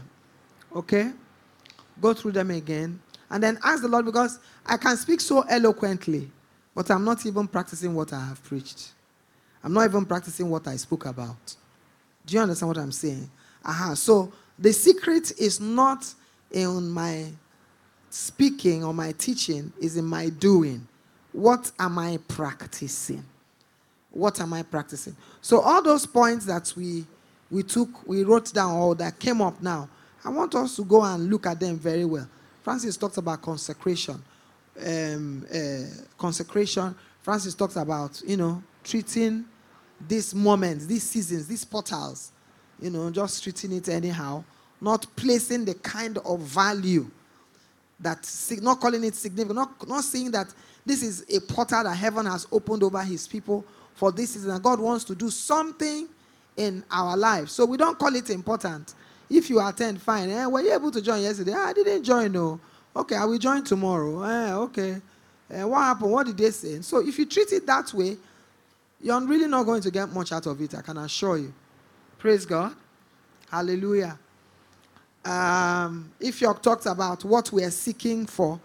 [0.75, 1.11] Okay?
[1.99, 2.99] Go through them again.
[3.29, 6.29] And then ask the Lord because I can speak so eloquently,
[6.73, 8.91] but I'm not even practicing what I have preached.
[9.63, 11.55] I'm not even practicing what I spoke about.
[12.25, 13.29] Do you understand what I'm saying?
[13.65, 13.93] Aha.
[13.93, 16.11] So the secret is not
[16.51, 17.27] in my
[18.09, 20.87] speaking or my teaching, is in my doing.
[21.31, 23.23] What am I practicing?
[24.11, 25.15] What am I practicing?
[25.41, 27.05] So all those points that we
[27.51, 29.89] we took, we wrote down or that came up now,
[30.23, 32.27] I want us to go and look at them very well.
[32.61, 34.21] Francis talks about consecration.
[34.85, 36.95] Um, uh, consecration.
[37.21, 39.45] Francis talks about, you know, treating
[40.07, 42.31] these moments, these seasons, these portals,
[42.79, 44.43] you know, just treating it anyhow,
[44.79, 47.09] not placing the kind of value
[47.99, 48.29] that,
[48.61, 50.53] not calling it significant, not, not saying that
[50.85, 53.65] this is a portal that heaven has opened over his people
[53.99, 56.07] for this season, God wants to do something
[56.55, 57.51] in our lives.
[57.51, 58.93] So we don't call it important.
[59.29, 60.29] If you attend, fine.
[60.29, 61.51] Eh, were you able to join yesterday?
[61.53, 62.61] Ah, I didn't join, no.
[62.95, 64.23] Okay, I will join tomorrow.
[64.23, 65.01] Eh, okay.
[65.51, 66.11] Eh, what happened?
[66.11, 66.81] What did they say?
[66.81, 68.15] So if you treat it that way,
[69.01, 71.53] you're really not going to get much out of it, I can assure you.
[72.17, 72.73] Praise God.
[73.51, 74.17] Hallelujah.
[75.25, 78.61] Um, if you talked about what we are seeking for,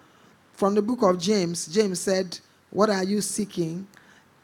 [0.53, 2.38] from the book of James, James said,
[2.70, 3.85] What are you seeking?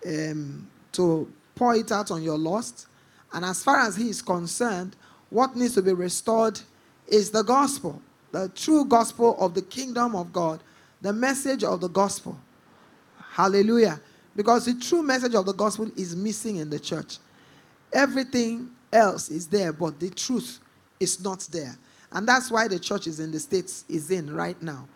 [0.04, 2.86] Um, to pour it out on your lust.
[3.32, 4.96] And as far as he is concerned,
[5.30, 6.60] what needs to be restored
[7.06, 8.00] is the gospel,
[8.32, 10.62] the true gospel of the kingdom of God,
[11.00, 12.38] the message of the gospel.
[13.30, 14.00] Hallelujah.
[14.34, 17.18] Because the true message of the gospel is missing in the church.
[17.92, 20.60] Everything else is there, but the truth
[20.98, 21.76] is not there.
[22.12, 24.88] And that's why the church is in the states is in right now.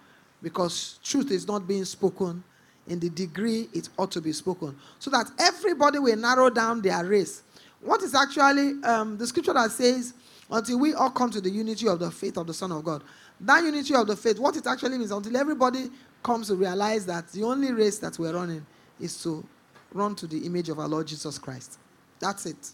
[0.43, 2.43] Because truth is not being spoken
[2.87, 4.77] in the degree it ought to be spoken.
[4.99, 7.43] So that everybody will narrow down their race.
[7.81, 10.15] What is actually um, the scripture that says,
[10.51, 13.03] until we all come to the unity of the faith of the Son of God.
[13.41, 15.91] That unity of the faith, what it actually means, until everybody
[16.23, 18.65] comes to realize that the only race that we're running
[19.01, 19.45] is to
[19.93, 21.79] run to the image of our Lord Jesus Christ.
[22.21, 22.71] That's it.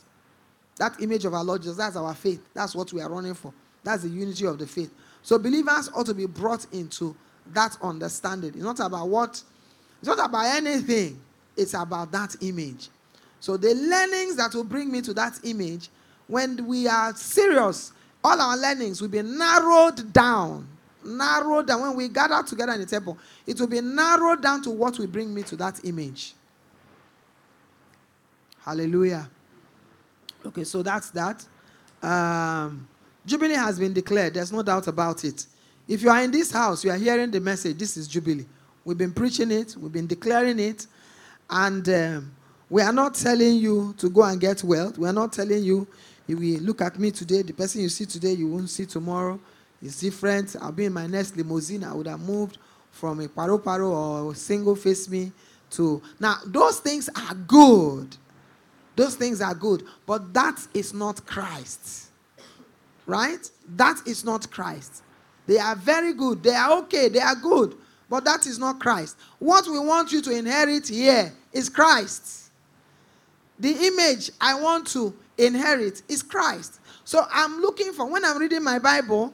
[0.76, 2.42] That image of our Lord Jesus, that's our faith.
[2.54, 3.52] That's what we are running for.
[3.82, 4.92] That's the unity of the faith.
[5.22, 7.16] So believers ought to be brought into
[7.52, 8.50] that understanding.
[8.50, 9.42] It's not about what,
[10.00, 11.20] it's not about anything.
[11.56, 12.88] It's about that image.
[13.38, 15.88] So the learnings that will bring me to that image,
[16.26, 20.66] when we are serious, all our learnings will be narrowed down.
[21.04, 21.80] Narrowed down.
[21.82, 25.06] When we gather together in the temple, it will be narrowed down to what will
[25.06, 26.34] bring me to that image.
[28.62, 29.28] Hallelujah.
[30.44, 31.44] Okay, so that's that.
[32.02, 32.86] Um,
[33.24, 34.34] Jubilee has been declared.
[34.34, 35.46] There's no doubt about it.
[35.88, 37.78] If you are in this house, you are hearing the message.
[37.78, 38.46] This is Jubilee.
[38.84, 40.86] We've been preaching it, we've been declaring it,
[41.48, 42.32] and um,
[42.68, 44.96] we are not telling you to go and get wealth.
[44.96, 45.86] We are not telling you,
[46.26, 49.40] you look at me today, the person you see today, you won't see tomorrow.
[49.82, 50.54] It's different.
[50.60, 51.84] I'll be in my next limousine.
[51.84, 52.58] I would have moved
[52.92, 55.32] from a paro paro or single face me
[55.70, 56.00] to.
[56.18, 58.16] Now, those things are good.
[58.94, 59.84] Those things are good.
[60.06, 62.08] But that is not Christ.
[63.06, 63.50] Right?
[63.76, 65.02] That is not Christ.
[65.46, 66.42] They are very good.
[66.42, 67.08] They are okay.
[67.08, 67.76] They are good.
[68.10, 69.16] But that is not Christ.
[69.38, 72.50] What we want you to inherit here is Christ.
[73.58, 76.80] The image I want to inherit is Christ.
[77.04, 79.32] So I'm looking for, when I'm reading my Bible,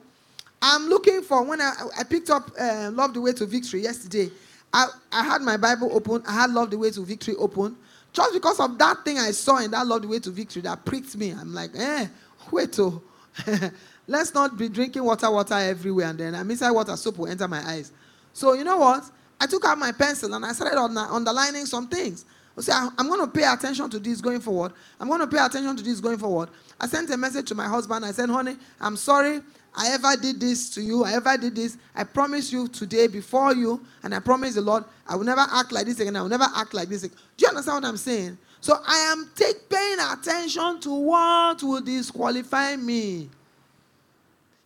[0.60, 4.30] I'm looking for, when I, I picked up uh, Love the Way to Victory yesterday,
[4.72, 7.76] I, I had my Bible open, I had Love the Way to Victory open
[8.12, 10.84] Just because of that thing I saw in that Love the Way to Victory that
[10.84, 11.32] pricked me.
[11.32, 12.06] I'm like, eh,
[12.50, 13.02] wait, oh.
[14.06, 17.46] Let's not be drinking water, water everywhere, and then I'm inside water, soap will enter
[17.48, 17.92] my eyes.
[18.36, 19.02] So, you know what?
[19.40, 22.26] I took out my pencil and I started underlining some things.
[22.58, 24.72] I say, I'm going to pay attention to this going forward.
[25.00, 26.50] I'm going to pay attention to this going forward.
[26.78, 28.04] I sent a message to my husband.
[28.04, 29.40] I said, honey, I'm sorry
[29.74, 31.04] I ever did this to you.
[31.04, 31.78] I ever did this.
[31.94, 35.72] I promise you today before you, and I promise the Lord, I will never act
[35.72, 36.14] like this again.
[36.14, 37.16] I will never act like this again.
[37.38, 38.36] Do you understand what I'm saying?
[38.60, 43.30] So I am take, paying attention to what will disqualify me.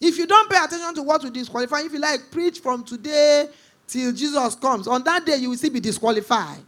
[0.00, 3.48] If you don't pay attention to what will disqualify, if you like preach from today
[3.86, 6.64] till Jesus comes, on that day you will still be disqualified.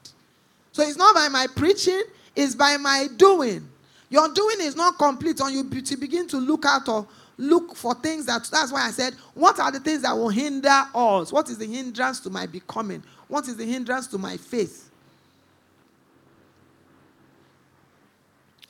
[0.72, 2.02] So it's not by my preaching,
[2.36, 3.68] it's by my doing.
[4.10, 7.06] Your doing is not complete until you begin to look out or
[7.38, 10.84] look for things that that's why I said, what are the things that will hinder
[10.94, 11.32] us?
[11.32, 13.02] What is the hindrance to my becoming?
[13.28, 14.90] What is the hindrance to my faith?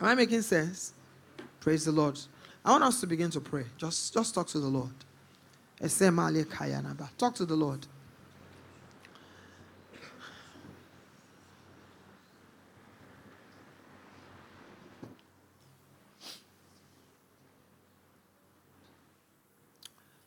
[0.00, 0.92] Am I making sense?
[1.60, 2.18] Praise the Lord.
[2.64, 3.64] I want us to begin to pray.
[3.76, 4.92] Just, just talk to the Lord.
[7.18, 7.86] Talk to the Lord.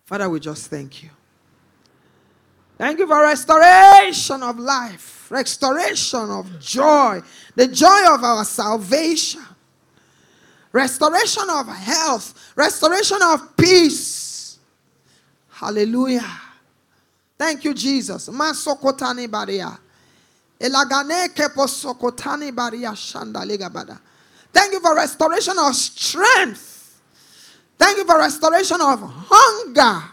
[0.06, 1.10] Father, we just thank you.
[2.78, 7.22] Thank you for restoration of life, restoration of joy,
[7.56, 9.42] the joy of our salvation
[10.76, 14.60] restoration of health, restoration of peace.
[15.48, 16.30] Hallelujah.
[17.38, 18.28] Thank you, Jesus.
[18.28, 19.78] Masokotani baria.
[20.60, 23.98] Elagane keposokotani baria shandaligabada.
[24.52, 27.02] Thank you for restoration of strength.
[27.78, 30.04] Thank you for restoration of hunger.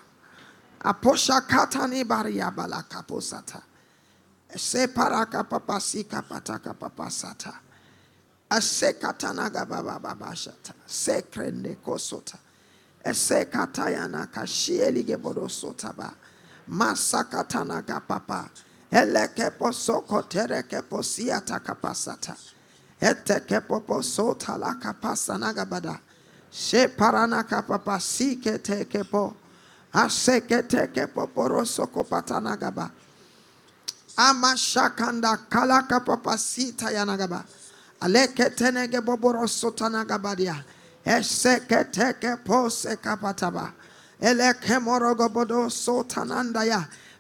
[0.85, 3.63] Aposha katani baria balakaposata.
[4.55, 7.53] Separaka papasika pataka papasata.
[8.53, 9.67] Asekatanaga.
[10.87, 12.39] Sekrende kosota.
[13.05, 16.13] Esekatayana kashielige borosota ba.
[16.69, 18.51] Masakatanaga papa.
[18.93, 22.37] Eleke posoko tereke posiata kapasata.
[23.01, 25.99] Eteke popo sota la kapasanaga bada.
[26.51, 29.35] She parana kapapa sike teke po.
[29.95, 32.91] Aseke teke poporoso kopatanaga ba.
[34.17, 37.45] Amashakanda kalaka papa sita yanagaba.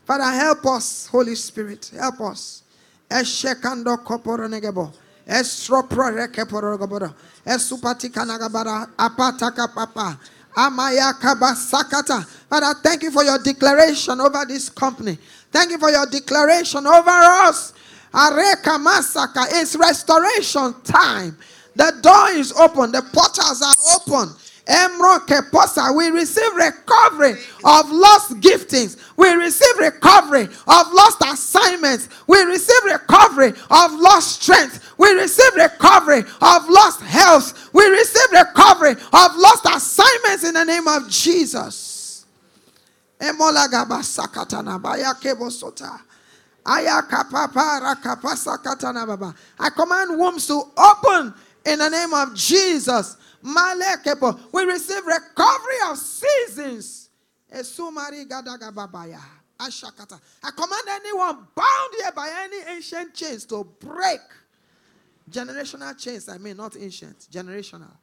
[0.06, 1.90] Father, help us, Holy Spirit.
[1.96, 2.62] Help us.
[3.08, 4.92] Eshekando koporonegebo.
[5.26, 7.14] Estropro rekeporogobodo.
[7.46, 8.88] Esupatikanagabara.
[8.96, 10.18] Apataka papa.
[10.56, 12.24] Amaya kabasakata.
[12.48, 15.18] Father, thank you for your declaration over this company.
[15.50, 17.72] Thank you for your declaration over us.
[18.12, 19.46] Areka Masaka.
[19.50, 21.36] It's restoration time.
[21.74, 22.92] The door is open.
[22.92, 24.34] The portals are open.
[25.96, 27.32] We receive recovery
[27.64, 28.96] of lost giftings.
[29.16, 32.08] We receive recovery of lost assignments.
[32.28, 34.94] We receive recovery of lost strength.
[34.98, 37.70] We receive recovery of lost health.
[37.72, 42.24] We receive recovery of lost assignments in the name of Jesus.
[46.64, 48.00] I
[49.74, 51.34] command wombs to open
[51.66, 53.16] in the name of Jesus.
[53.42, 57.10] We receive recovery of seasons.
[57.52, 57.62] I
[60.56, 64.20] command anyone bound here by any ancient chains to break.
[65.30, 67.96] Generational chains, I mean, not ancient, generational.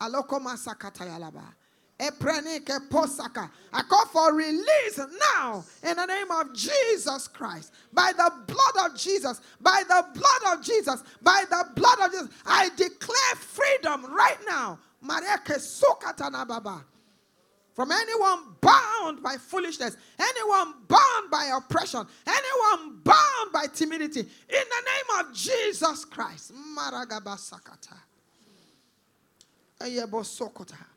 [0.00, 1.54] Aloko masakata yalaba.
[2.00, 4.98] I call for release
[5.36, 7.72] now in the name of Jesus Christ.
[7.92, 12.28] By the blood of Jesus, by the blood of Jesus, by the blood of Jesus,
[12.44, 14.78] I declare freedom right now.
[17.74, 24.56] From anyone bound by foolishness, anyone bound by oppression, anyone bound by timidity, in the
[24.58, 26.52] name of Jesus Christ.
[26.76, 27.96] Maragabasakata.
[29.80, 30.93] Ayebosokota.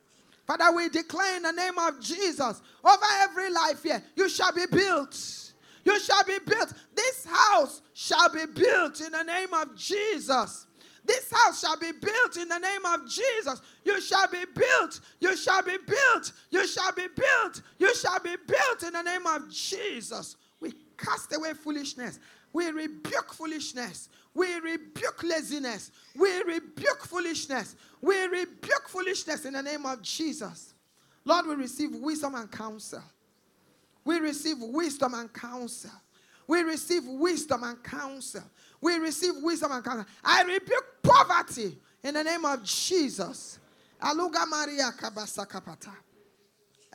[0.48, 4.64] Father, we declare in the name of Jesus over every life here, you shall be
[4.72, 5.52] built.
[5.84, 6.72] You shall be built.
[6.96, 10.66] This house shall be built in the name of Jesus.
[11.04, 13.60] This house shall be built in the name of Jesus.
[13.84, 15.00] You shall be built.
[15.20, 16.32] You shall be built.
[16.50, 17.62] You shall be built.
[17.78, 20.36] You shall be built in the name of Jesus.
[20.60, 22.20] We cast away foolishness.
[22.54, 24.08] We rebuke foolishness.
[24.34, 25.90] We rebuke laziness.
[26.14, 27.76] We rebuke foolishness.
[28.00, 30.74] We rebuke foolishness in the name of Jesus.
[31.24, 33.02] Lord, we receive wisdom and counsel.
[34.04, 35.90] We receive wisdom and counsel.
[36.46, 38.42] We receive wisdom and counsel.
[38.80, 40.06] We receive wisdom and counsel.
[40.24, 43.58] I rebuke poverty in the name of Jesus.
[44.00, 45.92] Aluga Maria Kabasa Kapata.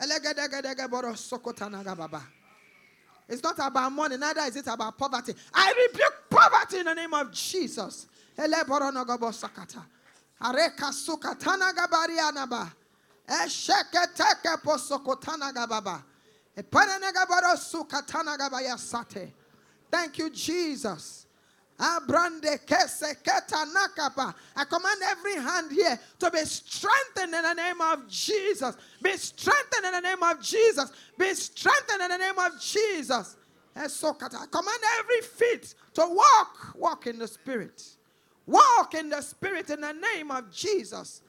[0.00, 2.22] Elegedegedege boro sokota naga baba.
[3.28, 5.34] It's not about money, neither is it about poverty.
[5.52, 8.06] I rebuke poverty in the name of Jesus.
[19.90, 21.23] Thank you, Jesus.
[21.78, 21.98] I
[24.68, 28.76] command every hand here to be strengthened in the name of Jesus.
[29.02, 30.92] Be strengthened in the name of Jesus.
[31.18, 33.36] Be strengthened in the name of Jesus.
[33.76, 37.82] I command every feet to walk, walk in the spirit.
[38.46, 41.22] Walk in the spirit in the name of Jesus.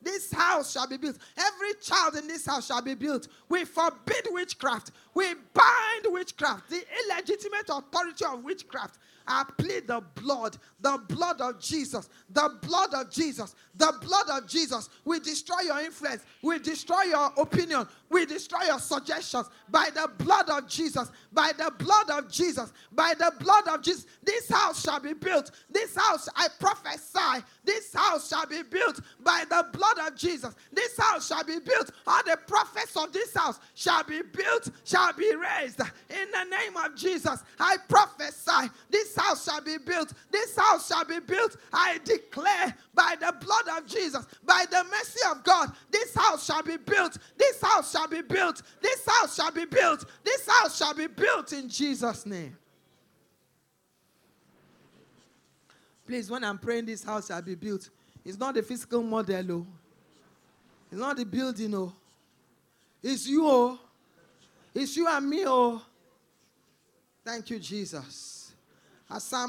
[0.00, 1.18] This house shall be built.
[1.36, 3.28] Every child in this house shall be built.
[3.48, 4.92] We forbid witchcraft.
[5.18, 6.70] We bind witchcraft.
[6.70, 9.00] The illegitimate authority of witchcraft.
[9.28, 14.48] I plead the blood, the blood of Jesus, the blood of Jesus, the blood of
[14.48, 14.88] Jesus.
[15.04, 16.24] We destroy your influence.
[16.40, 17.86] We destroy your opinion.
[18.08, 23.14] We destroy your suggestions by the blood of Jesus, by the blood of Jesus, by
[23.18, 24.06] the blood of Jesus.
[24.22, 25.50] This house shall be built.
[25.70, 30.54] This house, I prophesy, this house shall be built by the blood of Jesus.
[30.72, 31.90] This house shall be built.
[32.06, 36.76] All the prophets of this house shall be built, shall be raised in the name
[36.76, 37.42] of Jesus.
[37.58, 40.12] I prophesy, this house shall be built.
[40.30, 41.56] This house shall be built.
[41.72, 46.62] I declare by the blood of Jesus, by the mercy of God, this house shall
[46.62, 47.18] be built.
[47.36, 48.62] This house shall be built.
[48.82, 50.04] This house shall be built.
[50.24, 52.56] This house shall be built in Jesus' name.
[56.06, 57.90] Please, when I'm praying, this house shall be built.
[58.24, 59.66] It's not the physical model, oh.
[60.90, 61.92] It's not the building, oh.
[63.02, 63.78] It's you, oh.
[64.80, 65.82] It's you and me, oh.
[67.24, 68.52] Thank you, Jesus.
[69.10, 69.40] I speak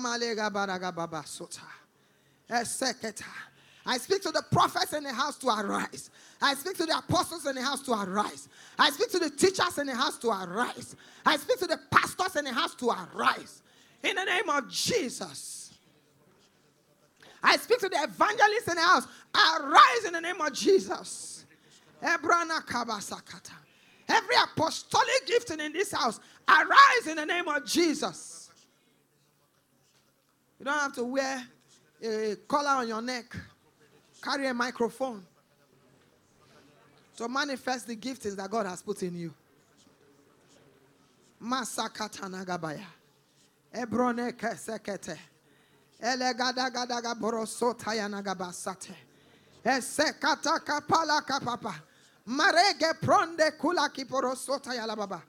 [4.23, 6.09] to the prophets in the house to arise.
[6.41, 8.49] I speak to the apostles in the house to arise.
[8.79, 10.95] I speak to the teachers in the house to arise.
[11.23, 13.61] I speak to the pastors in the house to arise.
[14.03, 15.73] In the name of Jesus.
[17.43, 19.05] I speak to the evangelists in the house.
[19.35, 21.45] Arise in the name of Jesus.
[22.01, 23.68] Ebrana kabasakata.
[24.09, 28.49] Every apostolic gifting in this house, arise in the name of Jesus.
[30.57, 31.43] You don't have to wear
[32.01, 33.35] a collar on your neck,
[34.21, 35.23] carry a microphone
[37.17, 39.33] to manifest the giftings that God has put in you.
[41.41, 42.85] Masakata nagabaya.
[43.73, 45.17] Ebrone kesekete.
[46.01, 48.95] Elegada gadaga borosota yanagabasate.
[49.63, 51.75] Esekata kapala kapapa.
[52.29, 55.21] Marege pronde kula kiporosota yalababa.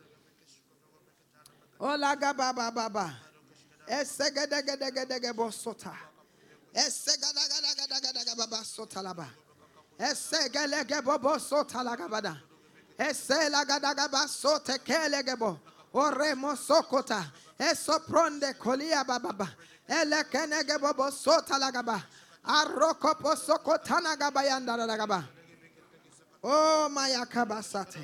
[1.80, 3.10] Olaga baba baba.
[3.88, 5.96] Esegedegedegedege bosota.
[6.74, 9.26] Esegadagadagadaga baba sota laba.
[9.98, 12.36] Esegelege bobo sota lagabada.
[12.98, 15.58] Eselagadaga sote kele kelegebo.
[15.94, 17.24] Oremo sokota.
[17.58, 19.48] Esopronde kolia bababa.
[19.88, 22.02] Elekenege bobo sota la lagaba.
[22.44, 25.39] Aroko posokotana gabayanda lagaba.
[26.42, 27.98] Oh, my akabasate.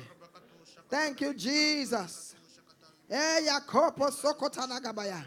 [0.89, 2.35] Thank you, Jesus.
[3.09, 5.23] Eh, Yakopo sokotana gabaya.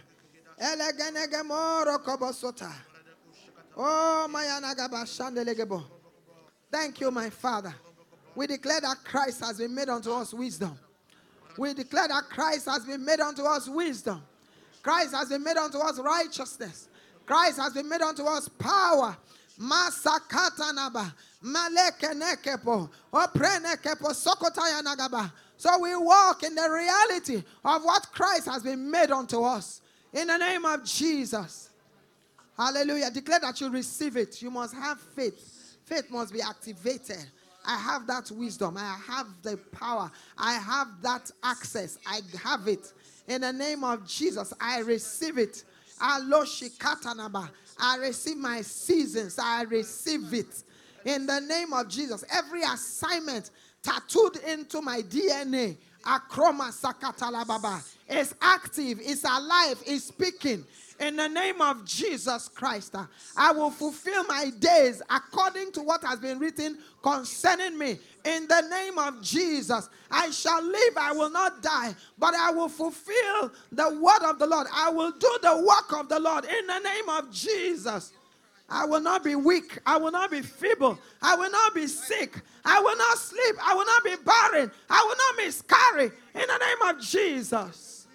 [0.58, 2.72] Elegenege moro kobosota.
[3.76, 5.84] Oh, my anagaba.
[6.70, 7.74] Thank you, my Father.
[8.34, 10.78] We declare that Christ has been made unto us wisdom.
[11.58, 14.22] We declare that Christ has been made unto us wisdom.
[14.82, 16.88] Christ has been made unto us righteousness.
[17.26, 19.16] Christ has been made unto us power.
[19.60, 21.12] Masakatanaba.
[21.44, 22.88] Oprenekepo.
[24.14, 25.30] Sokotaya nagaba.
[25.56, 29.82] So we walk in the reality of what Christ has been made unto us.
[30.12, 31.70] In the name of Jesus.
[32.56, 33.10] Hallelujah.
[33.10, 34.40] Declare that you receive it.
[34.42, 35.76] You must have faith.
[35.84, 37.24] Faith must be activated.
[37.64, 38.76] I have that wisdom.
[38.78, 40.10] I have the power.
[40.38, 41.98] I have that access.
[42.06, 42.92] I have it.
[43.28, 45.64] In the name of Jesus, I receive it.
[46.00, 47.50] Aloshikatanaba.
[47.80, 49.38] I receive my seasons.
[49.38, 50.64] I receive it.
[51.04, 53.50] In the name of Jesus, every assignment
[53.82, 60.64] tattooed into my DNA, Akroma Sakatalababa, is active, is alive, is speaking.
[61.00, 66.04] In the name of Jesus Christ, uh, I will fulfill my days according to what
[66.04, 67.98] has been written concerning me.
[68.24, 72.68] In the name of Jesus, I shall live, I will not die, but I will
[72.68, 74.66] fulfill the word of the Lord.
[74.72, 78.12] I will do the work of the Lord in the name of Jesus.
[78.68, 79.78] I will not be weak.
[79.84, 80.98] I will not be feeble.
[81.20, 82.40] I will not be sick.
[82.64, 83.56] I will not sleep.
[83.60, 84.70] I will not be miscarrying.
[84.88, 88.06] I will not miscarry in the name of Jesus.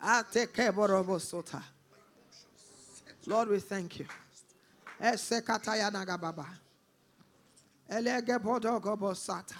[0.00, 0.02] Amosakatayalaba.
[0.02, 1.62] Atekeborobo
[3.26, 4.06] Lord, we thank you.
[5.00, 6.46] Esekatayanagababa.
[7.90, 9.56] Elegebodogobosata.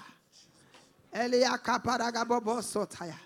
[1.12, 3.16] Eliakaparagabobosotaya.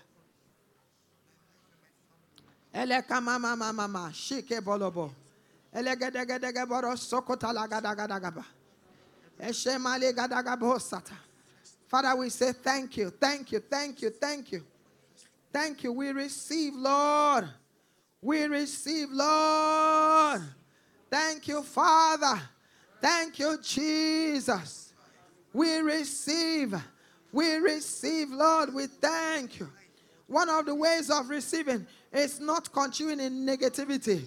[2.73, 4.13] Elekamama mama Mama Mama.
[4.13, 5.11] shike bolobo.
[5.73, 8.45] Elegedegedege boro sokota lagadagadagaba.
[9.39, 11.13] Eshemali gadagabosata.
[11.87, 14.65] Father, we say thank you, thank you, thank you, thank you.
[15.55, 15.93] Thank you.
[15.93, 17.47] We receive, Lord.
[18.21, 20.41] We receive, Lord.
[21.09, 22.41] Thank you, Father.
[23.01, 24.91] Thank you, Jesus.
[25.53, 26.75] We receive.
[27.31, 28.73] We receive, Lord.
[28.73, 29.69] We thank you.
[30.27, 34.25] One of the ways of receiving is not continuing in negativity.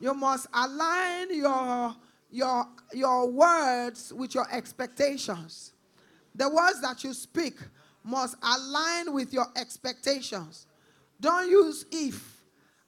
[0.00, 1.94] You must align your,
[2.28, 5.74] your, your words with your expectations.
[6.34, 7.54] The words that you speak
[8.04, 10.66] must align with your expectations.
[11.20, 12.42] Don't use if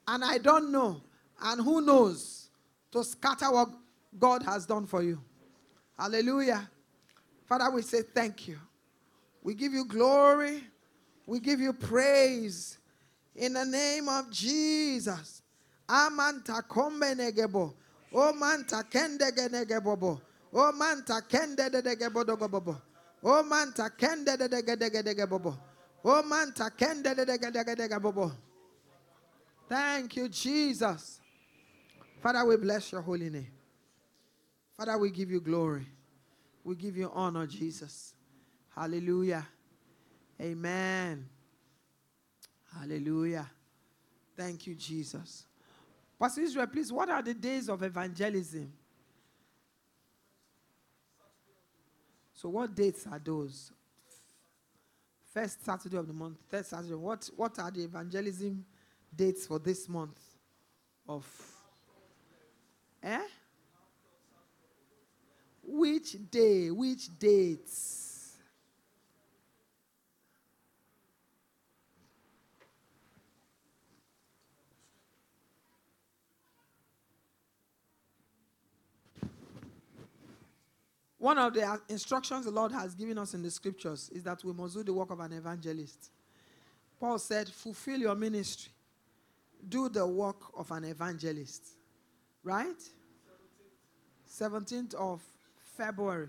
[0.07, 1.01] and I don't know
[1.41, 2.49] and who knows
[2.91, 3.69] to scatter what
[4.17, 5.21] God has done for you.
[5.97, 6.69] Hallelujah.
[7.45, 8.59] Father, we say thank you.
[9.41, 10.63] We give you glory.
[11.25, 12.77] We give you praise.
[13.35, 15.41] In the name of Jesus.
[15.87, 17.73] Amanta kombe negebo.
[18.13, 20.21] O manta kende genegebobo.
[20.53, 22.79] O manta kende de negebodogobobo.
[23.23, 25.57] O manta kende de negedegedegebobo.
[26.03, 28.31] O manta kende de negedegedegebobo.
[29.69, 31.21] Thank you, Jesus.
[32.21, 33.47] Father, we bless your holy name.
[34.75, 35.87] Father, we give you glory.
[36.63, 38.13] We give you honor, Jesus.
[38.75, 39.47] Hallelujah.
[40.41, 41.29] Amen.
[42.77, 43.49] Hallelujah.
[44.35, 45.45] Thank you, Jesus.
[46.19, 48.71] Pastor Israel, please, what are the days of evangelism?
[52.43, 53.71] So, what dates are those?
[55.33, 56.93] First Saturday of the month, third Saturday.
[56.93, 58.65] What, what are the evangelism
[59.15, 60.19] dates for this month
[61.07, 61.25] of
[63.01, 63.21] eh?
[65.63, 66.69] Which day?
[66.69, 68.12] Which dates?
[81.23, 84.51] One of the instructions the Lord has given us in the scriptures is that we
[84.51, 86.11] must do the work of an evangelist.
[86.99, 88.73] Paul said, Fulfill your ministry,
[89.69, 91.65] do the work of an evangelist.
[92.43, 92.75] Right?
[94.29, 95.21] 17th of
[95.77, 96.27] February.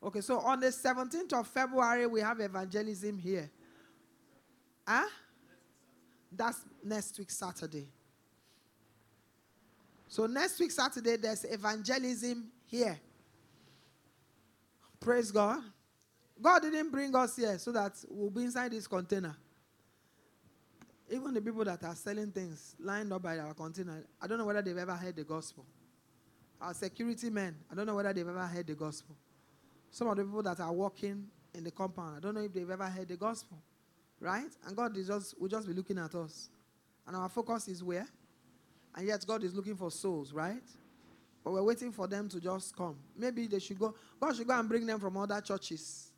[0.00, 3.50] Okay, so on the 17th of February, we have evangelism here.
[4.86, 5.08] Huh?
[6.30, 7.88] That's next week, Saturday.
[10.06, 13.00] So next week, Saturday, there's evangelism here.
[15.00, 15.62] Praise God.
[16.40, 19.34] God didn't bring us here so that we'll be inside this container.
[21.10, 24.44] Even the people that are selling things lined up by our container, I don't know
[24.44, 25.64] whether they've ever heard the gospel.
[26.60, 29.16] Our security men, I don't know whether they've ever heard the gospel.
[29.90, 32.70] Some of the people that are walking in the compound, I don't know if they've
[32.70, 33.58] ever heard the gospel.
[34.20, 34.50] Right?
[34.66, 36.50] And God is just will just be looking at us.
[37.06, 38.06] And our focus is where?
[38.94, 40.62] And yet God is looking for souls, right?
[41.42, 42.96] But we're waiting for them to just come.
[43.16, 43.94] Maybe they should go.
[44.20, 46.10] God should go and bring them from other churches.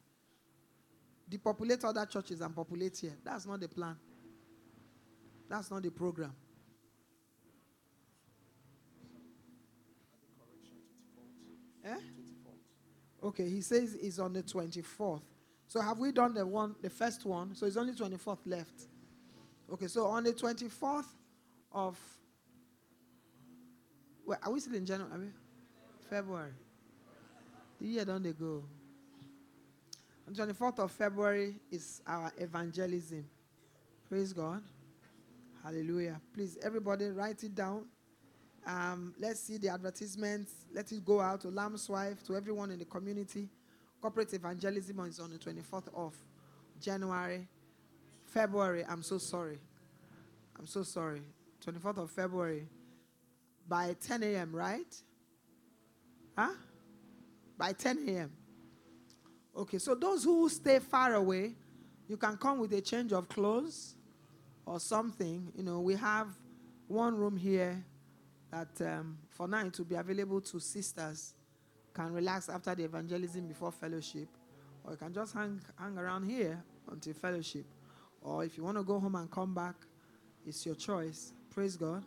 [1.28, 3.14] Depopulate other churches and populate here.
[3.24, 3.96] That's not the plan.
[5.48, 6.34] That's not the program.
[11.84, 11.96] Eh?
[13.22, 15.22] Okay, he says it's on the 24th.
[15.68, 17.54] So have we done the one, the first one?
[17.54, 18.88] So it's only 24th left.
[19.72, 21.06] Okay, so on the 24th
[21.72, 21.98] of
[24.32, 25.28] well, are we still in January?
[26.08, 26.52] February.
[27.78, 28.64] The year don't they go?
[30.26, 33.26] On 24th of February is our evangelism.
[34.08, 34.62] Praise God.
[35.62, 36.18] Hallelujah.
[36.32, 37.84] Please, everybody, write it down.
[38.66, 40.52] Um, let's see the advertisements.
[40.72, 43.50] Let it go out to Lamb's wife, to everyone in the community.
[44.00, 46.14] Corporate evangelism is on the 24th of
[46.80, 47.46] January.
[48.24, 49.58] February, I'm so sorry.
[50.58, 51.20] I'm so sorry.
[51.66, 52.66] 24th of February
[53.68, 54.94] by 10 a.m., right?
[56.36, 56.52] Huh?
[57.56, 58.32] By 10 a.m.
[59.56, 61.52] Okay, so those who stay far away,
[62.08, 63.94] you can come with a change of clothes
[64.64, 65.52] or something.
[65.56, 66.28] You know, we have
[66.88, 67.84] one room here
[68.50, 71.34] that um, for now it will be available to sisters
[71.94, 74.28] can relax after the evangelism before fellowship
[74.84, 77.64] or you can just hang, hang around here until fellowship
[78.20, 79.74] or if you want to go home and come back
[80.46, 82.04] it's your choice praise god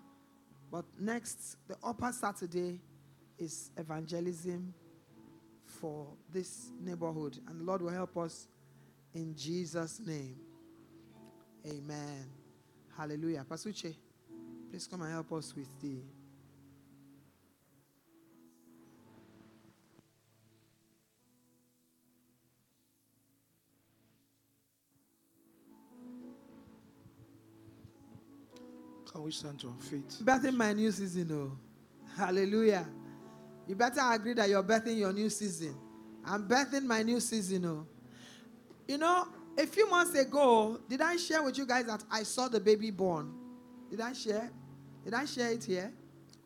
[0.72, 2.80] but next the upper saturday
[3.38, 4.74] is evangelism
[5.66, 7.38] for this neighborhood.
[7.48, 8.48] And the Lord will help us
[9.14, 10.38] in Jesus' name.
[11.68, 12.26] Amen.
[12.98, 13.46] Hallelujah.
[13.50, 13.96] Pasuche,
[14.70, 16.15] please come and help us with the.
[29.16, 30.10] Can we stand to our feet?
[30.22, 31.58] Birthing my new season, oh.
[32.18, 32.86] Hallelujah.
[33.66, 35.74] You better agree that you're birthing your new season.
[36.26, 37.88] I'm birthing my new season, oh.
[38.90, 39.26] You know,
[39.58, 42.92] a few months ago, did I share with you guys that I saw the baby
[42.92, 43.34] born?
[43.90, 44.52] Did I share?
[45.06, 45.94] Did I share it here?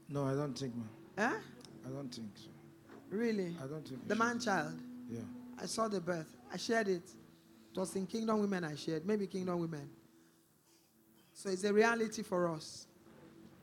[0.07, 0.89] No, I don't think, man.
[1.17, 1.38] Eh?
[1.88, 2.49] I don't think so.
[3.09, 3.55] Really?
[3.63, 4.07] I don't think.
[4.07, 4.80] The man child.
[5.09, 5.22] Yeah.
[5.59, 6.38] I saw the birth.
[6.53, 7.09] I shared it.
[7.72, 9.07] It was in Kingdom Women I shared.
[9.07, 9.89] Maybe Kingdom Women.
[11.39, 12.85] So it's a reality for us.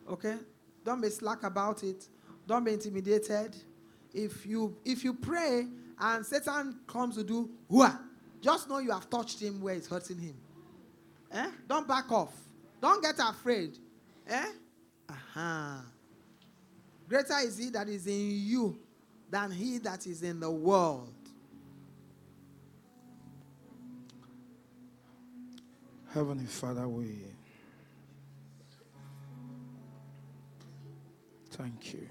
[0.08, 0.36] Okay?
[0.82, 2.08] Don't be slack about it.
[2.46, 3.54] Don't be intimidated.
[4.14, 5.66] If you if you pray
[6.00, 7.90] and Satan comes to do whoa,
[8.40, 10.34] just know you have touched him where it's hurting him.
[11.30, 11.50] Eh?
[11.68, 12.32] Don't back off.
[12.80, 13.76] Don't get afraid.
[14.26, 14.52] Eh?
[15.10, 15.84] Aha.
[17.06, 18.78] Greater is he that is in you
[19.30, 21.12] than he that is in the world.
[26.14, 27.16] Heavenly Father, we
[31.56, 32.06] thank you.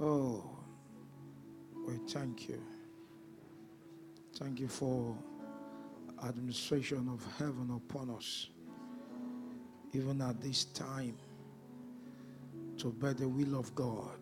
[0.00, 0.42] Oh,
[1.86, 2.60] we thank you.
[4.34, 5.16] Thank you for
[6.24, 8.48] administration of heaven upon us,
[9.92, 11.16] even at this time,
[12.78, 14.18] to bear the will of God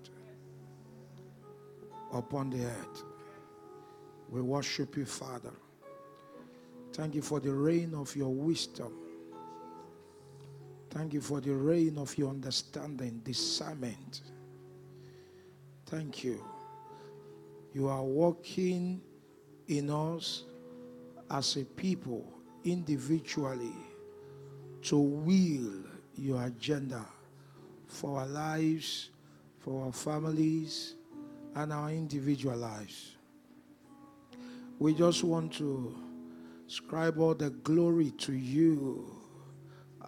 [2.12, 3.02] upon the earth.
[4.28, 5.52] We worship you, Father.
[6.92, 9.03] Thank you for the reign of your wisdom.
[10.94, 14.20] Thank you for the rain of your understanding, discernment.
[15.86, 16.44] Thank you.
[17.72, 19.00] You are working
[19.66, 20.44] in us
[21.28, 22.32] as a people,
[22.62, 23.74] individually,
[24.82, 25.72] to will
[26.14, 27.04] your agenda
[27.88, 29.10] for our lives,
[29.58, 30.94] for our families,
[31.56, 33.16] and our individual lives.
[34.78, 35.92] We just want to
[36.68, 39.23] ascribe all the glory to you,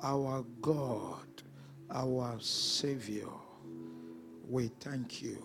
[0.03, 1.27] our God,
[1.91, 3.29] our Savior.
[4.49, 5.39] We thank you.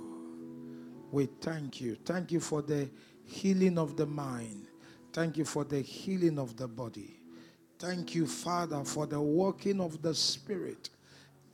[1.11, 1.95] We thank you.
[2.05, 2.89] Thank you for the
[3.23, 4.67] healing of the mind.
[5.13, 7.19] Thank you for the healing of the body.
[7.79, 10.89] Thank you, Father, for the working of the Spirit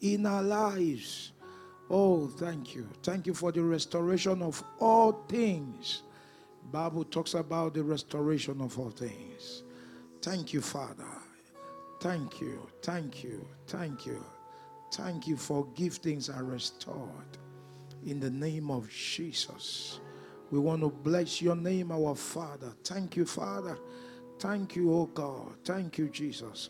[0.02, 1.32] in our lives.
[1.90, 2.88] Oh, thank you.
[3.02, 6.04] Thank you for the restoration of all things.
[6.72, 9.64] Bible talks about the restoration of all things.
[10.22, 11.27] Thank you, Father.
[12.00, 12.68] Thank you.
[12.82, 13.48] Thank you.
[13.68, 14.24] Thank you.
[14.94, 17.38] Thank you for giftings are restored
[18.06, 20.00] in the name of Jesus.
[20.50, 22.72] We want to bless your name, our Father.
[22.84, 23.78] Thank you, Father.
[24.40, 25.58] Thank you, oh God.
[25.66, 26.70] Thank you, Jesus.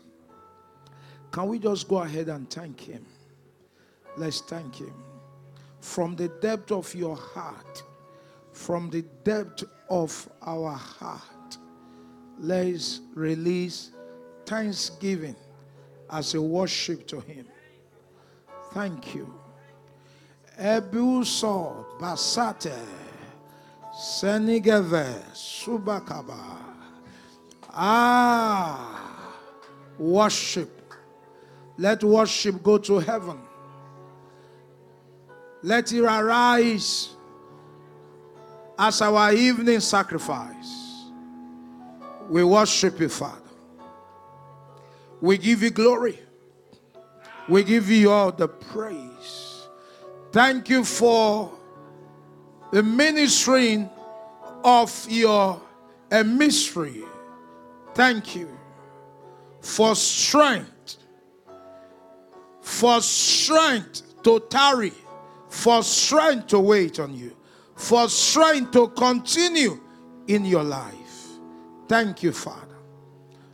[1.30, 3.04] Can we just go ahead and thank Him?
[4.16, 4.94] Let's thank Him.
[5.80, 7.82] From the depth of your heart,
[8.52, 11.58] from the depth of our heart,
[12.38, 13.92] let's release
[14.48, 15.36] thanksgiving
[16.10, 17.46] as a worship to Him.
[18.72, 19.32] Thank you.
[20.58, 22.78] Ebuso Basate
[23.94, 26.56] Senigeve Subakaba.
[27.70, 29.34] Ah,
[29.98, 30.94] worship.
[31.76, 33.38] Let worship go to heaven.
[35.62, 37.10] Let it arise
[38.78, 41.04] as our evening sacrifice.
[42.28, 43.47] We worship you, Father.
[45.20, 46.18] We give you glory.
[47.48, 49.66] We give you all the praise.
[50.32, 51.50] Thank you for
[52.70, 53.88] the ministering
[54.62, 55.60] of your
[56.10, 57.02] a mystery.
[57.94, 58.48] Thank you
[59.60, 60.96] for strength,
[62.60, 64.92] for strength to tarry,
[65.48, 67.36] for strength to wait on you,
[67.74, 69.80] for strength to continue
[70.26, 70.94] in your life.
[71.88, 72.67] Thank you, Father.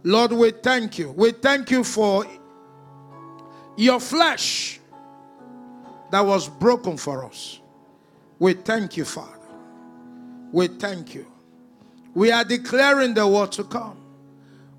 [0.04, 1.10] Lord, we thank you.
[1.12, 2.26] We thank you for
[3.76, 4.78] your flesh
[6.10, 7.60] that was broken for us.
[8.38, 9.30] We thank you, Father.
[10.52, 11.26] We thank you.
[12.14, 13.96] We are declaring the word to come.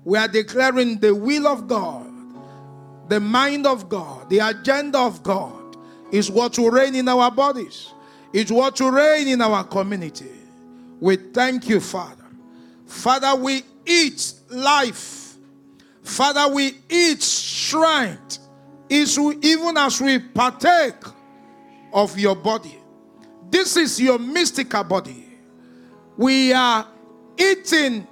[0.04, 2.06] We are declaring the will of God,
[3.08, 5.76] the mind of God, the agenda of God
[6.12, 7.92] is what will reign in our bodies,
[8.32, 10.30] is what will reign in our community.
[11.00, 12.24] We thank you, Father.
[12.86, 15.36] Father, we eat life.
[16.02, 18.38] Father, we eat strength.
[18.88, 20.94] Is even as we partake
[21.92, 22.78] of your body,
[23.50, 25.26] This is your mystical body.
[26.16, 26.86] We are
[27.36, 28.06] eating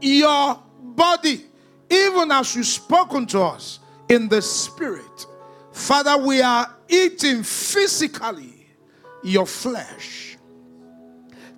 [0.00, 1.46] your body,
[1.90, 5.26] even as you've spoken to us in the spirit.
[5.72, 8.68] Father, we are eating physically
[9.22, 10.36] your flesh.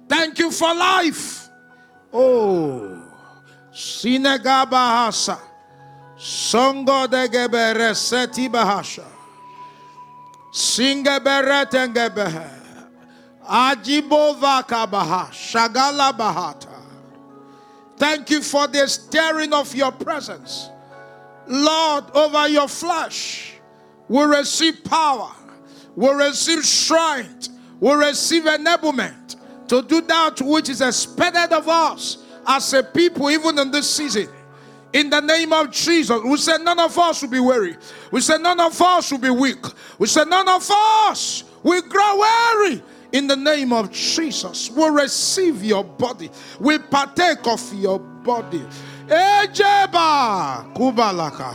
[0.09, 1.49] Thank you for life.
[2.13, 3.03] Oh,
[3.79, 5.39] Sinegabahasa.
[6.19, 9.05] Songo de gebere seti bahasha.
[10.53, 12.51] Singebere tengebehe.
[13.49, 15.31] Ajibova kabaha.
[15.31, 16.75] Shagala bahata.
[17.97, 20.71] Thank you for the stirring of your presence.
[21.47, 23.55] Lord, over your flesh,
[24.09, 25.31] we receive power,
[25.97, 27.49] we receive strength,
[27.81, 29.37] we receive enablement
[29.69, 34.29] to do that which is expected of us as a people, even in this season.
[34.93, 37.77] In the name of Jesus, we said none of us will be weary.
[38.11, 39.63] We said none of us will be weak.
[39.99, 42.83] We said none of us will grow weary.
[43.13, 46.31] In the name of Jesus, we receive your body.
[46.59, 48.65] We partake of your body.
[49.07, 51.55] Ejeba kubalaka.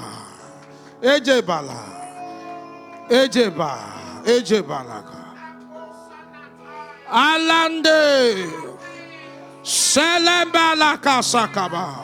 [1.02, 3.10] Ejebala.
[3.10, 4.24] Ejeba.
[4.26, 5.24] Ejebalaka.
[7.10, 8.73] Alande.
[9.64, 11.96] Selembalaka sakaba.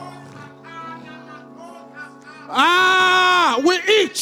[2.48, 4.16] Ah, we eat.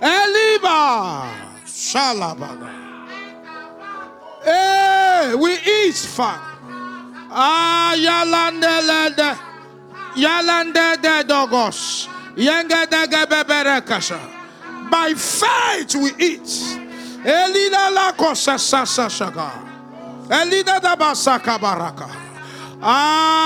[0.00, 1.26] Eliba.
[1.66, 2.70] Shalabala.
[4.44, 6.40] Hey, we eat fat.
[7.30, 9.38] Ah, yalande lede.
[10.14, 12.08] Yalande de dogos.
[12.36, 14.18] Yenge de beberekasha.
[14.90, 16.48] By faith we eat.
[17.24, 19.69] Elina la cosa sasa shaga.
[20.30, 22.06] Elina da basaka baraka.
[22.82, 23.38] Ah,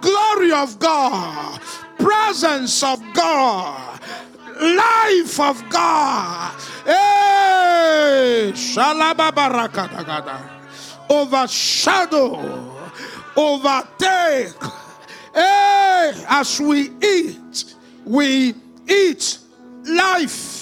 [0.00, 1.60] glory of God,
[1.96, 4.00] presence of God,
[4.60, 6.52] life of God.
[6.84, 10.40] Hey, shalaba baraka dagada.
[11.08, 12.42] Overshadow,
[13.36, 14.54] overtake.
[15.32, 17.64] Hey, as we eat,
[18.04, 18.54] we
[18.88, 19.38] eat
[19.86, 20.61] life.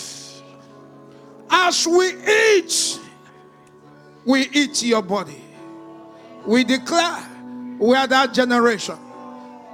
[1.51, 3.01] As we eat,
[4.25, 5.43] we eat your body.
[6.47, 7.27] We declare
[7.79, 8.97] we are that generation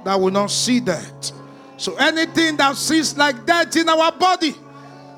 [0.03, 1.31] that will not see that.
[1.77, 4.55] So anything that sees like that in our body,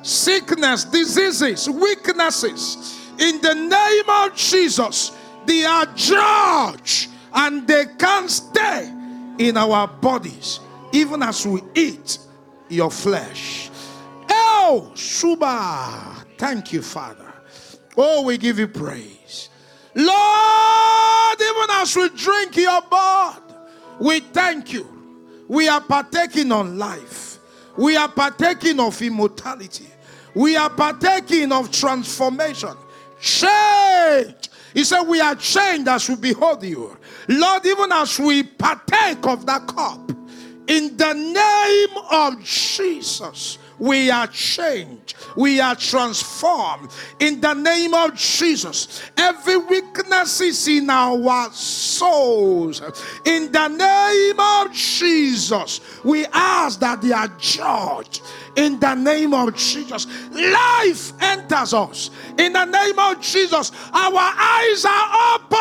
[0.01, 5.11] sickness, diseases, weaknesses, in the name of Jesus,
[5.45, 8.93] they are judged and they can't stay
[9.37, 10.59] in our bodies,
[10.91, 12.17] even as we eat
[12.67, 13.69] your flesh.
[14.29, 17.31] Oh, Shuba, thank you, Father.
[17.95, 19.49] Oh, we give you praise.
[19.93, 23.43] Lord, even as we drink your blood,
[23.99, 24.87] we thank you.
[25.47, 27.39] We are partaking on life.
[27.77, 29.87] We are partaking of immortality.
[30.33, 32.75] We are partaking of transformation.
[33.19, 34.49] Change.
[34.73, 36.95] He said, We are changed as we behold you.
[37.27, 40.11] Lord, even as we partake of that cup,
[40.67, 45.15] in the name of Jesus, we are changed.
[45.35, 46.89] We are transformed.
[47.19, 52.81] In the name of Jesus, every weakness is in our souls.
[53.25, 58.21] In the name of Jesus, we ask that they are judged.
[58.55, 62.09] In the name of Jesus, life enters us.
[62.37, 65.58] In the name of Jesus, our eyes are open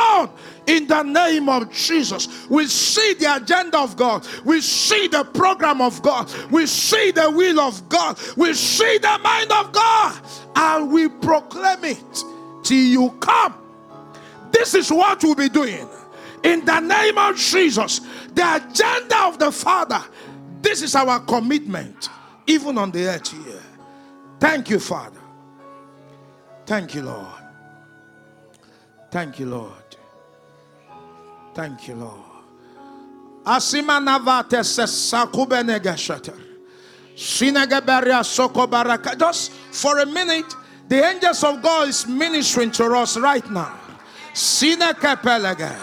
[0.69, 2.49] in the name of Jesus.
[2.49, 7.31] We see the agenda of God, we see the program of God, we see the
[7.31, 10.21] will of God, we see the mind of God,
[10.55, 12.25] and we proclaim it
[12.63, 13.55] till you come.
[14.53, 15.89] This is what we'll be doing
[16.45, 18.01] in the name of Jesus.
[18.35, 20.03] The agenda of the Father,
[20.61, 22.11] this is our commitment,
[22.47, 23.63] even on the earth here.
[24.39, 25.21] Thank you, Father.
[26.67, 27.27] Thank you, Lord.
[29.11, 29.88] Thank you, Lord.
[31.59, 32.23] Thank you, Lord.
[33.45, 36.39] Asima navate sesakubene gesheter.
[37.17, 39.19] Sinegeberia sokobaraka.
[39.19, 40.55] Just for a minute,
[40.87, 43.77] the angels of God is ministering to us right now.
[44.35, 45.77] Sinekepelege.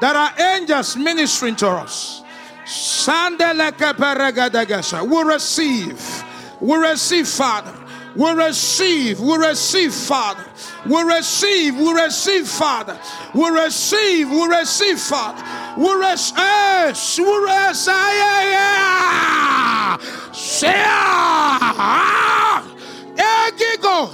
[0.00, 2.20] There are angels ministering to us.
[5.06, 6.24] We receive.
[6.60, 7.83] We receive, Father.
[8.16, 10.44] We receive, we receive, Father.
[10.86, 12.98] We receive, we receive, Father.
[13.34, 15.42] We receive, we receive, Father.
[15.76, 16.36] We receive,
[17.18, 20.14] we receive, ah, yeah, yeah.
[23.96, 24.12] Oh,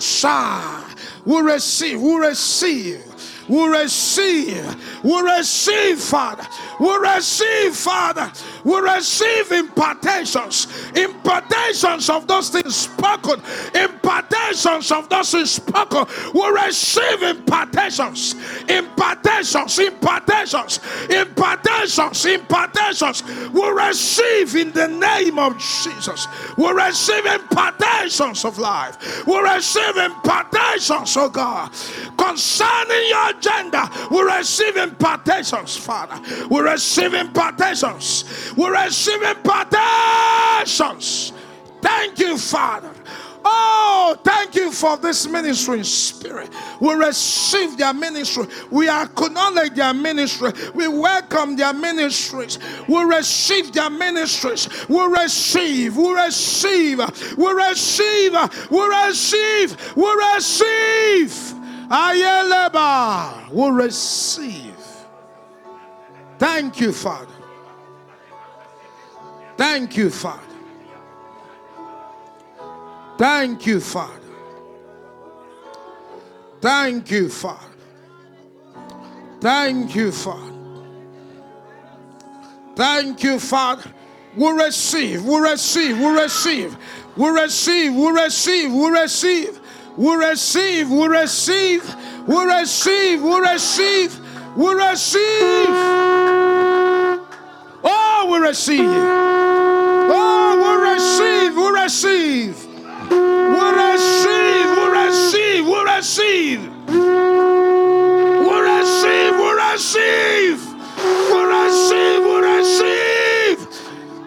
[1.25, 3.10] we receive, we receive,
[3.51, 5.03] We receive.
[5.03, 6.47] We receive, Father.
[6.79, 8.31] We receive, Father.
[8.65, 10.69] We receive impartations.
[10.95, 13.43] Impartations of those things spoken.
[13.75, 16.07] Impartations of those things spoken.
[16.33, 18.37] We receive impartations.
[18.69, 19.79] Impartations.
[19.81, 20.81] Impartations.
[21.11, 22.25] Impartations.
[22.27, 23.23] Impartations.
[23.53, 26.29] We receive in the name of Jesus.
[26.57, 29.27] We receive impartations of life.
[29.27, 31.73] We receive impartations, oh God.
[32.17, 36.21] Concerning your agenda, we receive impartations, Father.
[36.49, 38.53] We receive impartations.
[38.57, 41.33] We receive impartations.
[41.81, 42.93] Thank you, Father.
[43.43, 46.51] Oh, thank you for this ministry in spirit.
[46.79, 48.45] We receive their ministry.
[48.71, 50.53] We acknowledge their ministry.
[50.75, 52.59] We welcome their ministries.
[52.87, 54.69] We receive their ministries.
[54.91, 55.97] We receive.
[55.97, 56.99] We receive.
[57.39, 58.35] We receive.
[58.71, 59.97] We receive.
[59.97, 61.60] We receive.
[61.91, 63.51] Ayeleba.
[63.51, 64.77] We receive.
[66.39, 67.27] Thank you, Father.
[69.57, 70.41] Thank you, Father.
[73.19, 74.15] Thank you, Father.
[76.61, 77.67] Thank you, Father.
[79.41, 80.53] Thank you, Father.
[82.77, 83.93] Thank you, Father.
[84.37, 86.77] We receive, we receive, we receive,
[87.17, 89.60] we receive, we receive, we receive,
[90.01, 91.95] we receive, we receive,
[92.27, 94.19] we receive, we receive,
[94.57, 95.69] we receive.
[97.85, 98.81] Oh, we receive.
[100.11, 102.57] Oh, we receive, we receive.
[103.11, 106.61] We receive, we receive, we receive.
[108.41, 110.61] We receive, we receive.
[111.31, 113.59] We receive, we receive.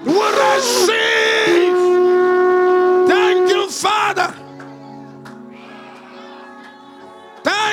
[0.06, 1.23] We receive.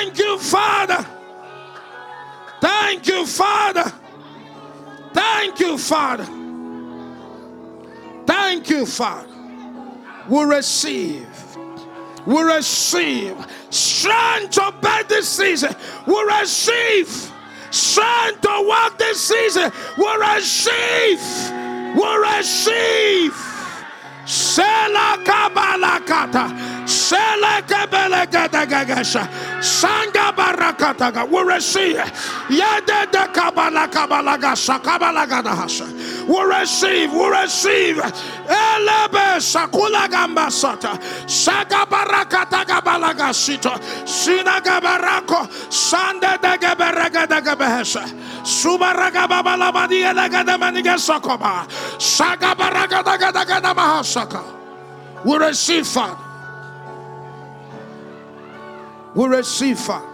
[0.01, 1.05] Thank you, Father.
[2.59, 3.93] Thank you, Father.
[5.13, 6.25] Thank you, Father.
[8.25, 9.29] Thank you, Father.
[10.27, 11.27] We receive.
[12.25, 13.37] We receive
[13.69, 15.75] strength to bear this season.
[16.07, 17.31] We receive
[17.69, 19.71] strength to walk this season.
[19.99, 21.21] We receive.
[21.95, 23.50] We receive.
[24.25, 26.49] Sela kabalakata.
[26.85, 29.27] Sela kabelagadagasha.
[29.61, 31.29] Sanga barakataga.
[31.29, 31.97] We receive.
[32.49, 37.97] Yada de kabala kabalagasha kabalagadahasha will receive, will receive.
[37.97, 43.73] Elebe sakula gamba sata, sagabaraka tagabalaga sito,
[44.05, 48.03] sinagabarako, sande degeberaga degebehesa,
[48.43, 51.65] subaraga babalabadi elegademaniga sokoba,
[51.97, 54.43] sagabaraga dagadagadamahasaka.
[55.23, 56.17] We receive, Father.
[59.13, 60.10] We receive, Father.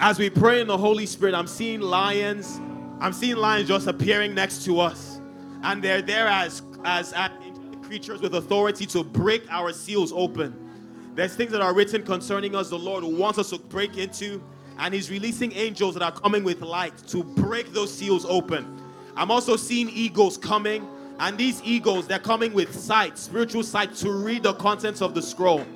[0.00, 2.60] As we pray in the Holy Spirit, I'm seeing lions.
[3.00, 5.20] I'm seeing lions just appearing next to us.
[5.64, 7.30] And they're there as, as, as
[7.82, 11.10] creatures with authority to break our seals open.
[11.16, 14.40] There's things that are written concerning us, the Lord wants us to break into,
[14.78, 18.80] and He's releasing angels that are coming with light to break those seals open.
[19.16, 20.86] I'm also seeing eagles coming,
[21.18, 25.22] and these eagles, they're coming with sight, spiritual sight, to read the contents of the
[25.22, 25.66] scroll.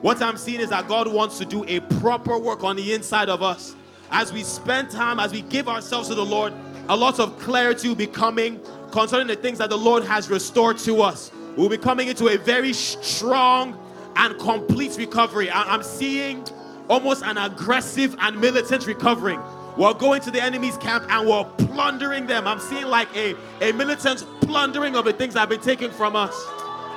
[0.00, 3.28] What I'm seeing is that God wants to do a proper work on the inside
[3.28, 3.74] of us.
[4.10, 6.52] As we spend time, as we give ourselves to the Lord,
[6.88, 8.60] a lot of clarity will be coming
[8.92, 11.32] concerning the things that the Lord has restored to us.
[11.56, 13.76] We'll be coming into a very strong
[14.14, 15.50] and complete recovery.
[15.50, 16.46] I'm seeing
[16.88, 19.40] almost an aggressive and militant recovering.
[19.76, 22.46] We're going to the enemy's camp and we're plundering them.
[22.46, 26.16] I'm seeing like a, a militant plundering of the things that have been taken from
[26.16, 26.34] us.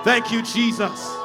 [0.03, 1.20] Thank you, Jesus.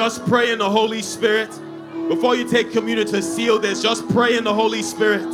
[0.00, 1.50] Just pray in the Holy Spirit.
[2.08, 5.30] Before you take communion to seal this, just pray in the Holy Spirit.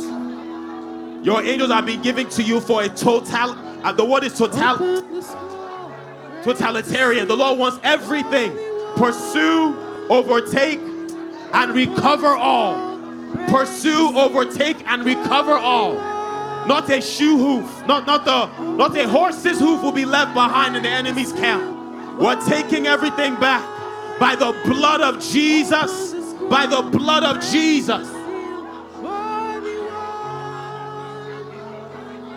[1.23, 3.55] Your angels are being given to you for a total,
[3.85, 5.01] uh, the word is total,
[6.43, 7.29] totalitarian.
[7.29, 8.51] The Lord wants everything.
[8.97, 9.73] Pursue,
[10.09, 10.81] overtake,
[11.53, 12.99] and recover all.
[13.47, 15.93] Pursue, overtake, and recover all.
[16.67, 20.75] Not a shoe hoof, not, not, the, not a horse's hoof will be left behind
[20.75, 22.19] in the enemy's camp.
[22.19, 23.76] We're taking everything back
[24.19, 26.13] by the blood of Jesus.
[26.49, 28.07] By the blood of Jesus.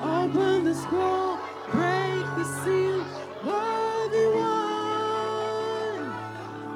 [0.02, 1.38] Open the scroll,
[1.70, 3.04] break the seal.
[3.44, 6.12] Worthy one.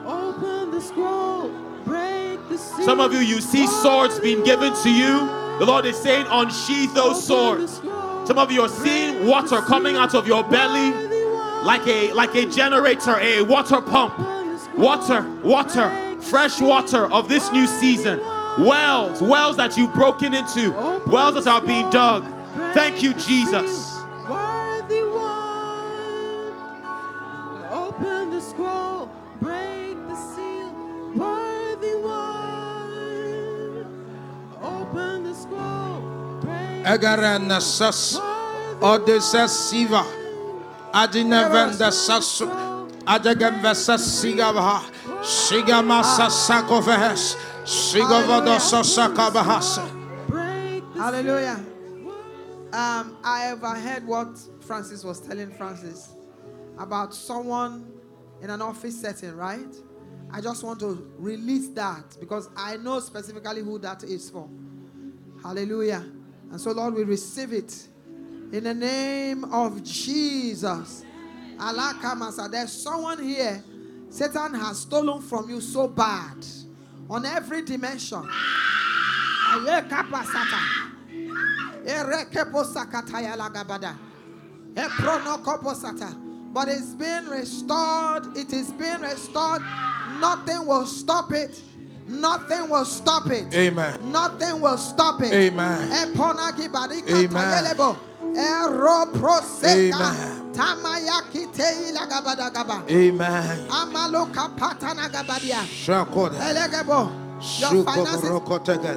[0.06, 1.50] Open the scroll,
[1.84, 2.84] break the seal.
[2.84, 5.26] Some of you, you see swords being given to you.
[5.58, 7.80] The Lord is saying, unsheath those swords.
[8.26, 10.92] Some of you are seeing water coming out of your belly
[11.64, 14.33] like a like a generator, a water pump.
[14.76, 18.18] Water, water, fresh water of this new season.
[18.58, 20.72] Wells, wells that you've broken into,
[21.06, 22.24] wells that are being dug.
[22.72, 23.96] Thank you, Jesus.
[24.28, 26.52] Worthy one.
[27.70, 29.10] Open the scroll,
[29.40, 30.72] break the seal.
[31.14, 33.86] Worthy one.
[34.62, 36.00] Open the scroll,
[36.40, 38.18] break Egarana sas
[38.82, 40.04] odessa siva
[40.92, 42.63] adinavenda sasu
[43.06, 44.82] adagamvesa sigavaha
[45.22, 49.78] sigamasa sakovehes sigavodosa sakabahas.
[50.28, 51.64] break the Hallelujah.
[52.72, 56.12] Um, I overheard what Francis was telling Francis
[56.78, 57.86] about someone
[58.42, 59.74] in an office setting, right?
[60.30, 64.48] I just want to release that because I know specifically who that is for.
[65.42, 66.04] Hallelujah.
[66.50, 67.86] And so, Lord, we receive it
[68.52, 71.04] in the name of Jesus.
[71.58, 72.50] Allah Kamasa.
[72.50, 73.62] There's someone here,
[74.10, 76.44] Satan has stolen from you so bad
[77.10, 78.22] on every dimension.
[78.26, 80.60] Aye, kapasata.
[81.86, 83.96] Erekeposakataya lagabada.
[84.74, 86.52] Epronokoposata.
[86.52, 88.36] But it's been restored.
[88.36, 89.62] It is being restored.
[90.20, 91.60] Nothing will stop it.
[92.06, 93.52] Nothing will stop it.
[93.54, 94.12] Amen.
[94.12, 95.32] Nothing will stop it.
[95.32, 95.92] Amen.
[97.10, 97.74] Amen.
[97.74, 97.96] tayelebo.
[98.36, 100.14] Ero proseka.
[100.14, 100.43] Amen.
[100.54, 102.84] Tamayaki teila gabada gaba.
[102.88, 103.68] Amen.
[103.68, 105.64] Amaloka patana gabadia.
[105.66, 106.38] Shakoda.
[106.38, 107.10] Elegebo.
[107.60, 108.94] Your finances Shukobrokotega.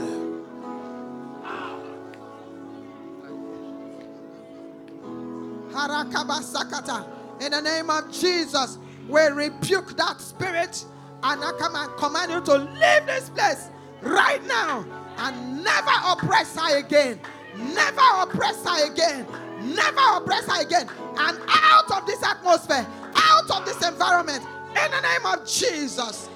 [5.72, 7.08] Harakabasakata.
[7.42, 8.78] In the name of Jesus,
[9.10, 10.86] we rebuke that spirit
[11.24, 13.70] and I come and command you to leave this place
[14.02, 14.86] right now
[15.18, 17.20] and never oppress her again.
[17.58, 19.26] Never oppress her again.
[19.62, 20.88] Never oppress her again.
[21.18, 22.86] And out of this atmosphere,
[23.16, 26.30] out of this environment, in the name of Jesus.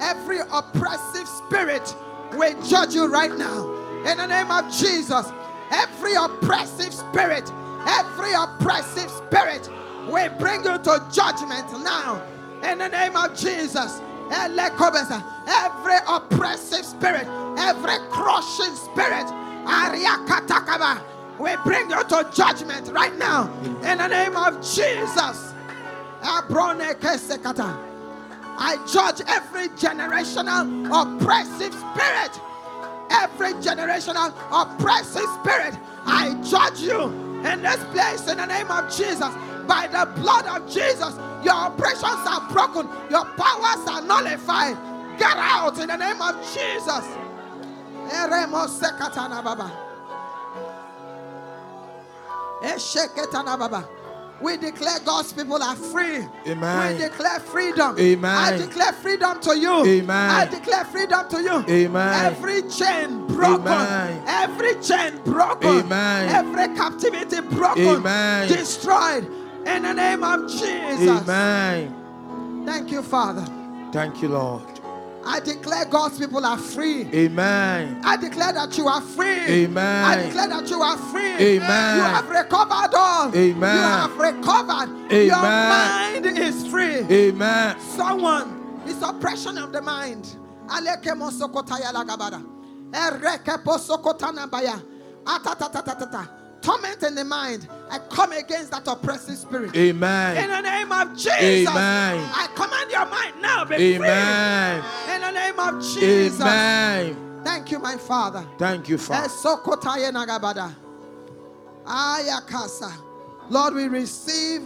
[0.00, 1.94] Every oppressive spirit
[2.32, 3.74] will judge you right now.
[4.04, 5.26] In the name of Jesus,
[5.70, 7.50] every oppressive spirit,
[7.86, 9.68] every oppressive spirit
[10.08, 12.22] will bring you to judgment now.
[12.62, 14.00] In the name of Jesus,
[14.30, 14.68] every
[16.06, 17.26] oppressive spirit,
[17.58, 19.26] every crushing spirit,
[19.66, 21.02] Ariakatakaba,
[21.38, 23.52] will bring you to judgment right now.
[23.82, 25.54] In the name of Jesus.
[28.60, 32.40] I judge every generational oppressive spirit.
[33.10, 35.78] Every generational oppressive spirit.
[36.06, 37.12] I judge you
[37.44, 39.32] in this place in the name of Jesus.
[39.66, 44.76] By the blood of Jesus, your oppressions are broken, your powers are nullified.
[45.18, 47.04] Get out in the name of Jesus.
[54.40, 56.24] We declare God's people are free.
[56.46, 56.92] Amen.
[56.92, 57.98] We declare freedom.
[57.98, 58.24] Amen.
[58.24, 59.84] I declare freedom to you.
[59.84, 60.30] Amen.
[60.30, 61.64] I declare freedom to you.
[61.68, 62.24] Amen.
[62.26, 63.66] Every chain broken.
[63.66, 64.24] Amen.
[64.28, 65.80] Every chain broken.
[65.80, 66.28] Amen.
[66.28, 67.88] Every captivity broken.
[67.88, 68.48] Amen.
[68.48, 69.26] Destroyed.
[69.66, 71.28] In the name of Jesus.
[71.28, 72.64] Amen.
[72.64, 73.44] Thank you, Father.
[73.92, 74.77] Thank you, Lord.
[75.28, 77.02] I declare God's people are free.
[77.12, 78.00] Amen.
[78.02, 79.40] I declare that you are free.
[79.46, 80.04] Amen.
[80.04, 81.34] I declare that you are free.
[81.34, 81.96] Amen.
[81.96, 83.28] You have recovered all.
[83.36, 83.76] Amen.
[83.76, 84.88] You have recovered.
[85.12, 85.26] Amen.
[85.26, 87.04] Your mind is free.
[87.14, 87.78] Amen.
[87.78, 90.36] Someone is oppression of the mind.
[90.68, 91.92] Aleke mosokotaya
[96.60, 97.68] Torment in the mind.
[97.90, 99.74] I come against that oppressive spirit.
[99.76, 100.36] Amen.
[100.36, 101.68] In the name of Jesus.
[101.68, 102.30] Amen.
[102.34, 104.82] I command your mind now be Amen.
[104.82, 105.14] free.
[105.14, 106.40] In the name of Jesus.
[106.40, 107.42] Amen.
[107.44, 108.46] Thank you, my Father.
[108.58, 109.28] Thank you, Father.
[109.28, 110.74] Esokotaye nagabada.
[111.84, 112.92] Ayakasa.
[113.48, 114.62] Lord, we receive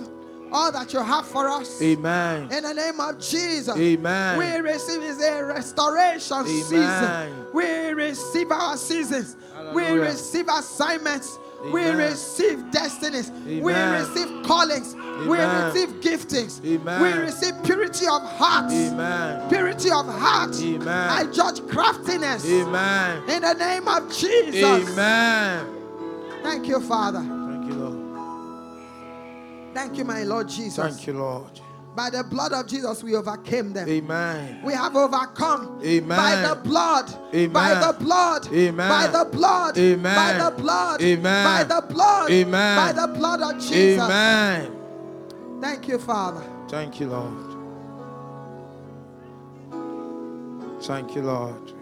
[0.51, 1.81] all that you have for us.
[1.81, 2.51] Amen.
[2.53, 3.77] In the name of Jesus.
[3.77, 4.39] Amen.
[4.39, 6.63] We receive is a restoration Amen.
[6.63, 7.47] season.
[7.55, 9.37] We receive our seasons.
[9.73, 11.39] We receive assignments.
[11.71, 13.31] We receive destinies.
[13.31, 14.95] We receive callings.
[14.95, 16.65] We receive giftings.
[16.65, 17.03] Amen.
[17.03, 18.73] We receive purity of heart.
[18.73, 19.49] Amen.
[19.49, 20.57] Purity of heart.
[20.61, 20.89] Amen.
[20.89, 22.45] I judge craftiness.
[22.45, 23.31] Amen.
[23.31, 24.89] In the name of Jesus.
[24.91, 25.67] Amen.
[26.43, 27.21] Thank you, Father.
[27.21, 28.03] Thank you, Lord.
[29.75, 30.77] Thank you, my Lord Jesus.
[30.77, 31.61] Thank you, Lord.
[31.95, 33.87] By the blood of Jesus, we overcame them.
[33.87, 34.63] Amen.
[34.65, 36.09] We have overcome Amen.
[36.09, 37.53] by the blood, Amen.
[37.53, 38.89] by the blood, Amen.
[38.89, 40.15] by the blood, Amen.
[40.15, 41.45] by the blood, Amen.
[41.45, 42.77] by the blood, Amen.
[42.77, 43.99] by the blood of Jesus.
[43.99, 44.73] Amen.
[45.61, 46.43] Thank you, Father.
[46.69, 47.53] Thank you, Lord.
[50.83, 51.73] Thank you, Lord.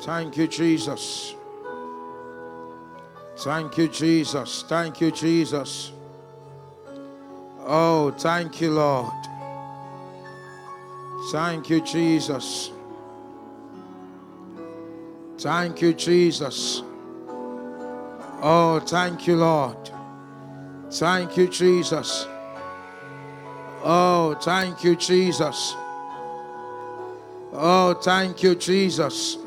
[0.00, 1.34] Thank you, Jesus.
[3.38, 4.64] Thank you, Jesus.
[4.68, 5.92] Thank you, Jesus.
[7.60, 9.12] Oh, thank you, Lord.
[11.30, 12.70] Thank you, Jesus.
[15.38, 16.82] Thank you, Jesus.
[18.40, 19.90] Oh, thank you, Lord.
[20.90, 22.26] Thank you, Jesus.
[23.84, 25.74] Oh, thank you, Jesus.
[27.52, 29.38] Oh, thank you, Jesus.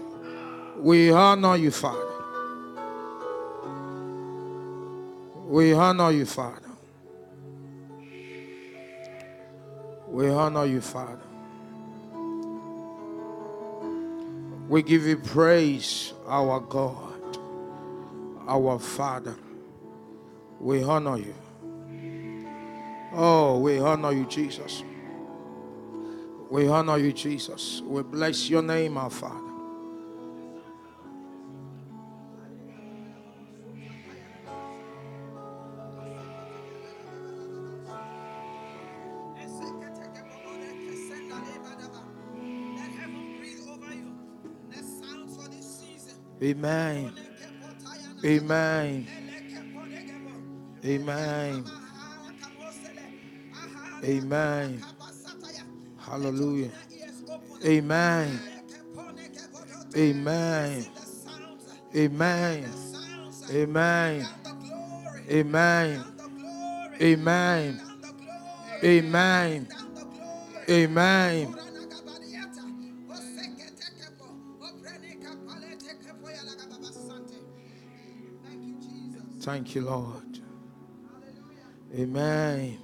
[0.82, 2.08] We honor you, Father.
[5.46, 6.72] We honor you, Father.
[10.08, 11.22] We honor you, Father.
[14.68, 17.38] We give you praise, our God,
[18.48, 19.36] our Father.
[20.60, 21.36] We honor you.
[23.14, 24.84] Oh, we honor you, Jesus.
[26.50, 27.84] We honor you, Jesus.
[27.86, 29.51] We bless your name, our Father.
[46.44, 47.14] Amen.
[48.26, 49.08] Amen.
[50.84, 51.66] Amen.
[54.04, 54.82] Amen.
[56.00, 56.72] Hallelujah.
[57.64, 58.40] Amen.
[59.96, 60.86] Amen.
[61.96, 62.66] Amen.
[63.52, 64.28] Amen.
[65.30, 66.04] Amen.
[67.02, 67.82] Amen.
[68.84, 69.68] Amen.
[70.70, 71.71] Amen.
[79.42, 80.40] Thank you, Lord.
[81.96, 82.78] Amen.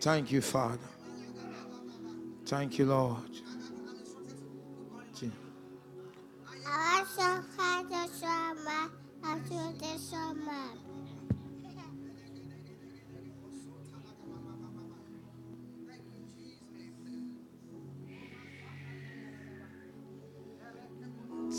[0.00, 0.78] Thank you, Father.
[2.46, 3.24] Thank you, Lord.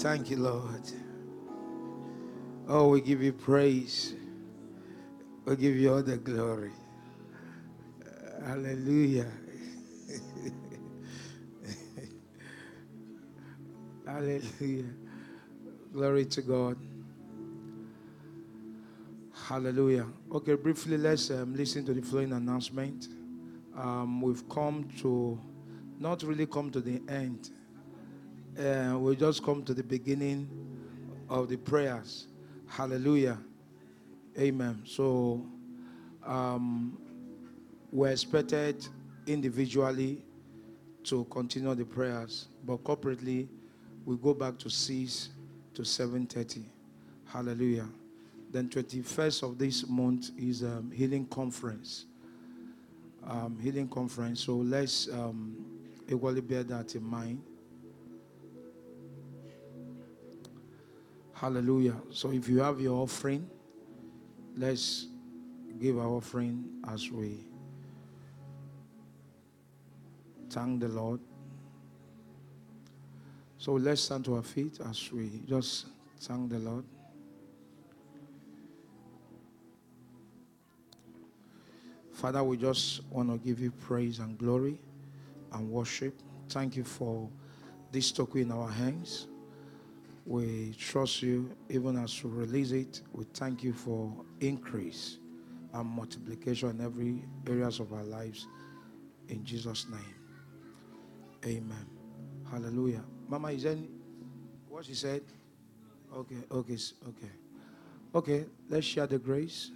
[0.01, 0.98] Thank you, Lord.
[2.71, 4.13] Oh, we give you praise.
[5.43, 6.69] We give you all the glory.
[8.45, 9.25] Hallelujah.
[14.05, 14.85] Hallelujah.
[15.91, 16.77] Glory to God.
[19.33, 20.05] Hallelujah.
[20.31, 23.07] Okay, briefly, let's um, listen to the following announcement.
[23.75, 25.41] Um, we've come to,
[25.97, 27.49] not really come to the end.
[28.59, 30.47] Uh, we just come to the beginning
[31.29, 32.28] of the prayers.
[32.69, 33.37] Hallelujah.
[34.37, 34.81] Amen.
[34.85, 35.45] So,
[36.25, 36.97] um,
[37.91, 38.87] we're expected
[39.25, 40.23] individually
[41.03, 43.47] to continue the prayers, but corporately,
[44.05, 45.29] we go back to 6
[45.73, 46.63] to 7.30.
[47.25, 47.87] Hallelujah.
[48.51, 52.05] Then 21st of this month is um, healing conference.
[53.25, 54.41] Um, healing conference.
[54.41, 55.65] So let's um,
[56.07, 57.41] equally bear that in mind.
[61.39, 61.95] Hallelujah.
[62.11, 63.49] So if you have your offering,
[64.57, 65.07] let's
[65.79, 67.45] give our offering as we
[70.49, 71.21] thank the Lord.
[73.57, 75.85] So let's stand to our feet as we just
[76.19, 76.83] thank the Lord.
[82.11, 84.77] Father, we just want to give you praise and glory
[85.53, 86.19] and worship.
[86.49, 87.29] Thank you for
[87.93, 89.27] this token in our hands.
[90.29, 93.01] We trust you even as we release it.
[93.13, 95.17] We thank you for increase.
[95.73, 98.47] and multiplication in every areas of our lives.
[99.27, 100.15] In Jesus' name.
[101.45, 101.85] Amen.
[102.51, 103.03] Hallelujah.
[103.27, 103.89] Mama, is any
[104.67, 105.21] what she said?
[106.15, 106.77] Okay, okay,
[107.07, 107.31] okay.
[108.15, 109.71] Okay, let's share the grace.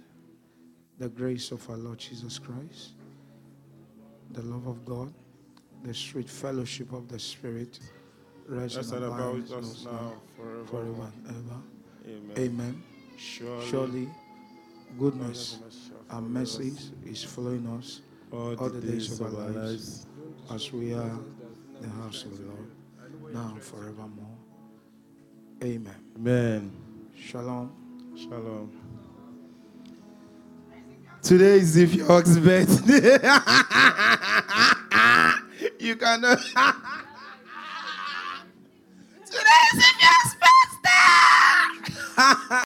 [0.98, 2.92] The grace of our Lord Jesus Christ,
[4.30, 5.12] the love of God,
[5.82, 7.80] the sweet fellowship of the Spirit
[8.48, 10.64] rest and abide abide with with us now, forever.
[10.66, 11.60] forever and ever.
[12.06, 12.38] Amen.
[12.38, 12.82] Amen.
[13.16, 14.08] Surely, Surely,
[14.98, 15.58] goodness
[16.10, 16.72] and mercy
[17.06, 18.00] is following us
[18.32, 20.06] all, all the days of our lives
[20.50, 22.70] as we are in the house of the Lord,
[23.32, 24.36] now and forevermore.
[25.62, 25.94] Amen.
[26.16, 26.70] Amen.
[27.16, 27.72] Shalom.
[28.16, 28.70] Shalom.
[31.22, 33.14] Today is if your birthday.
[35.80, 36.38] you cannot.
[39.44, 40.36] Is if your
[42.16, 42.63] birthday.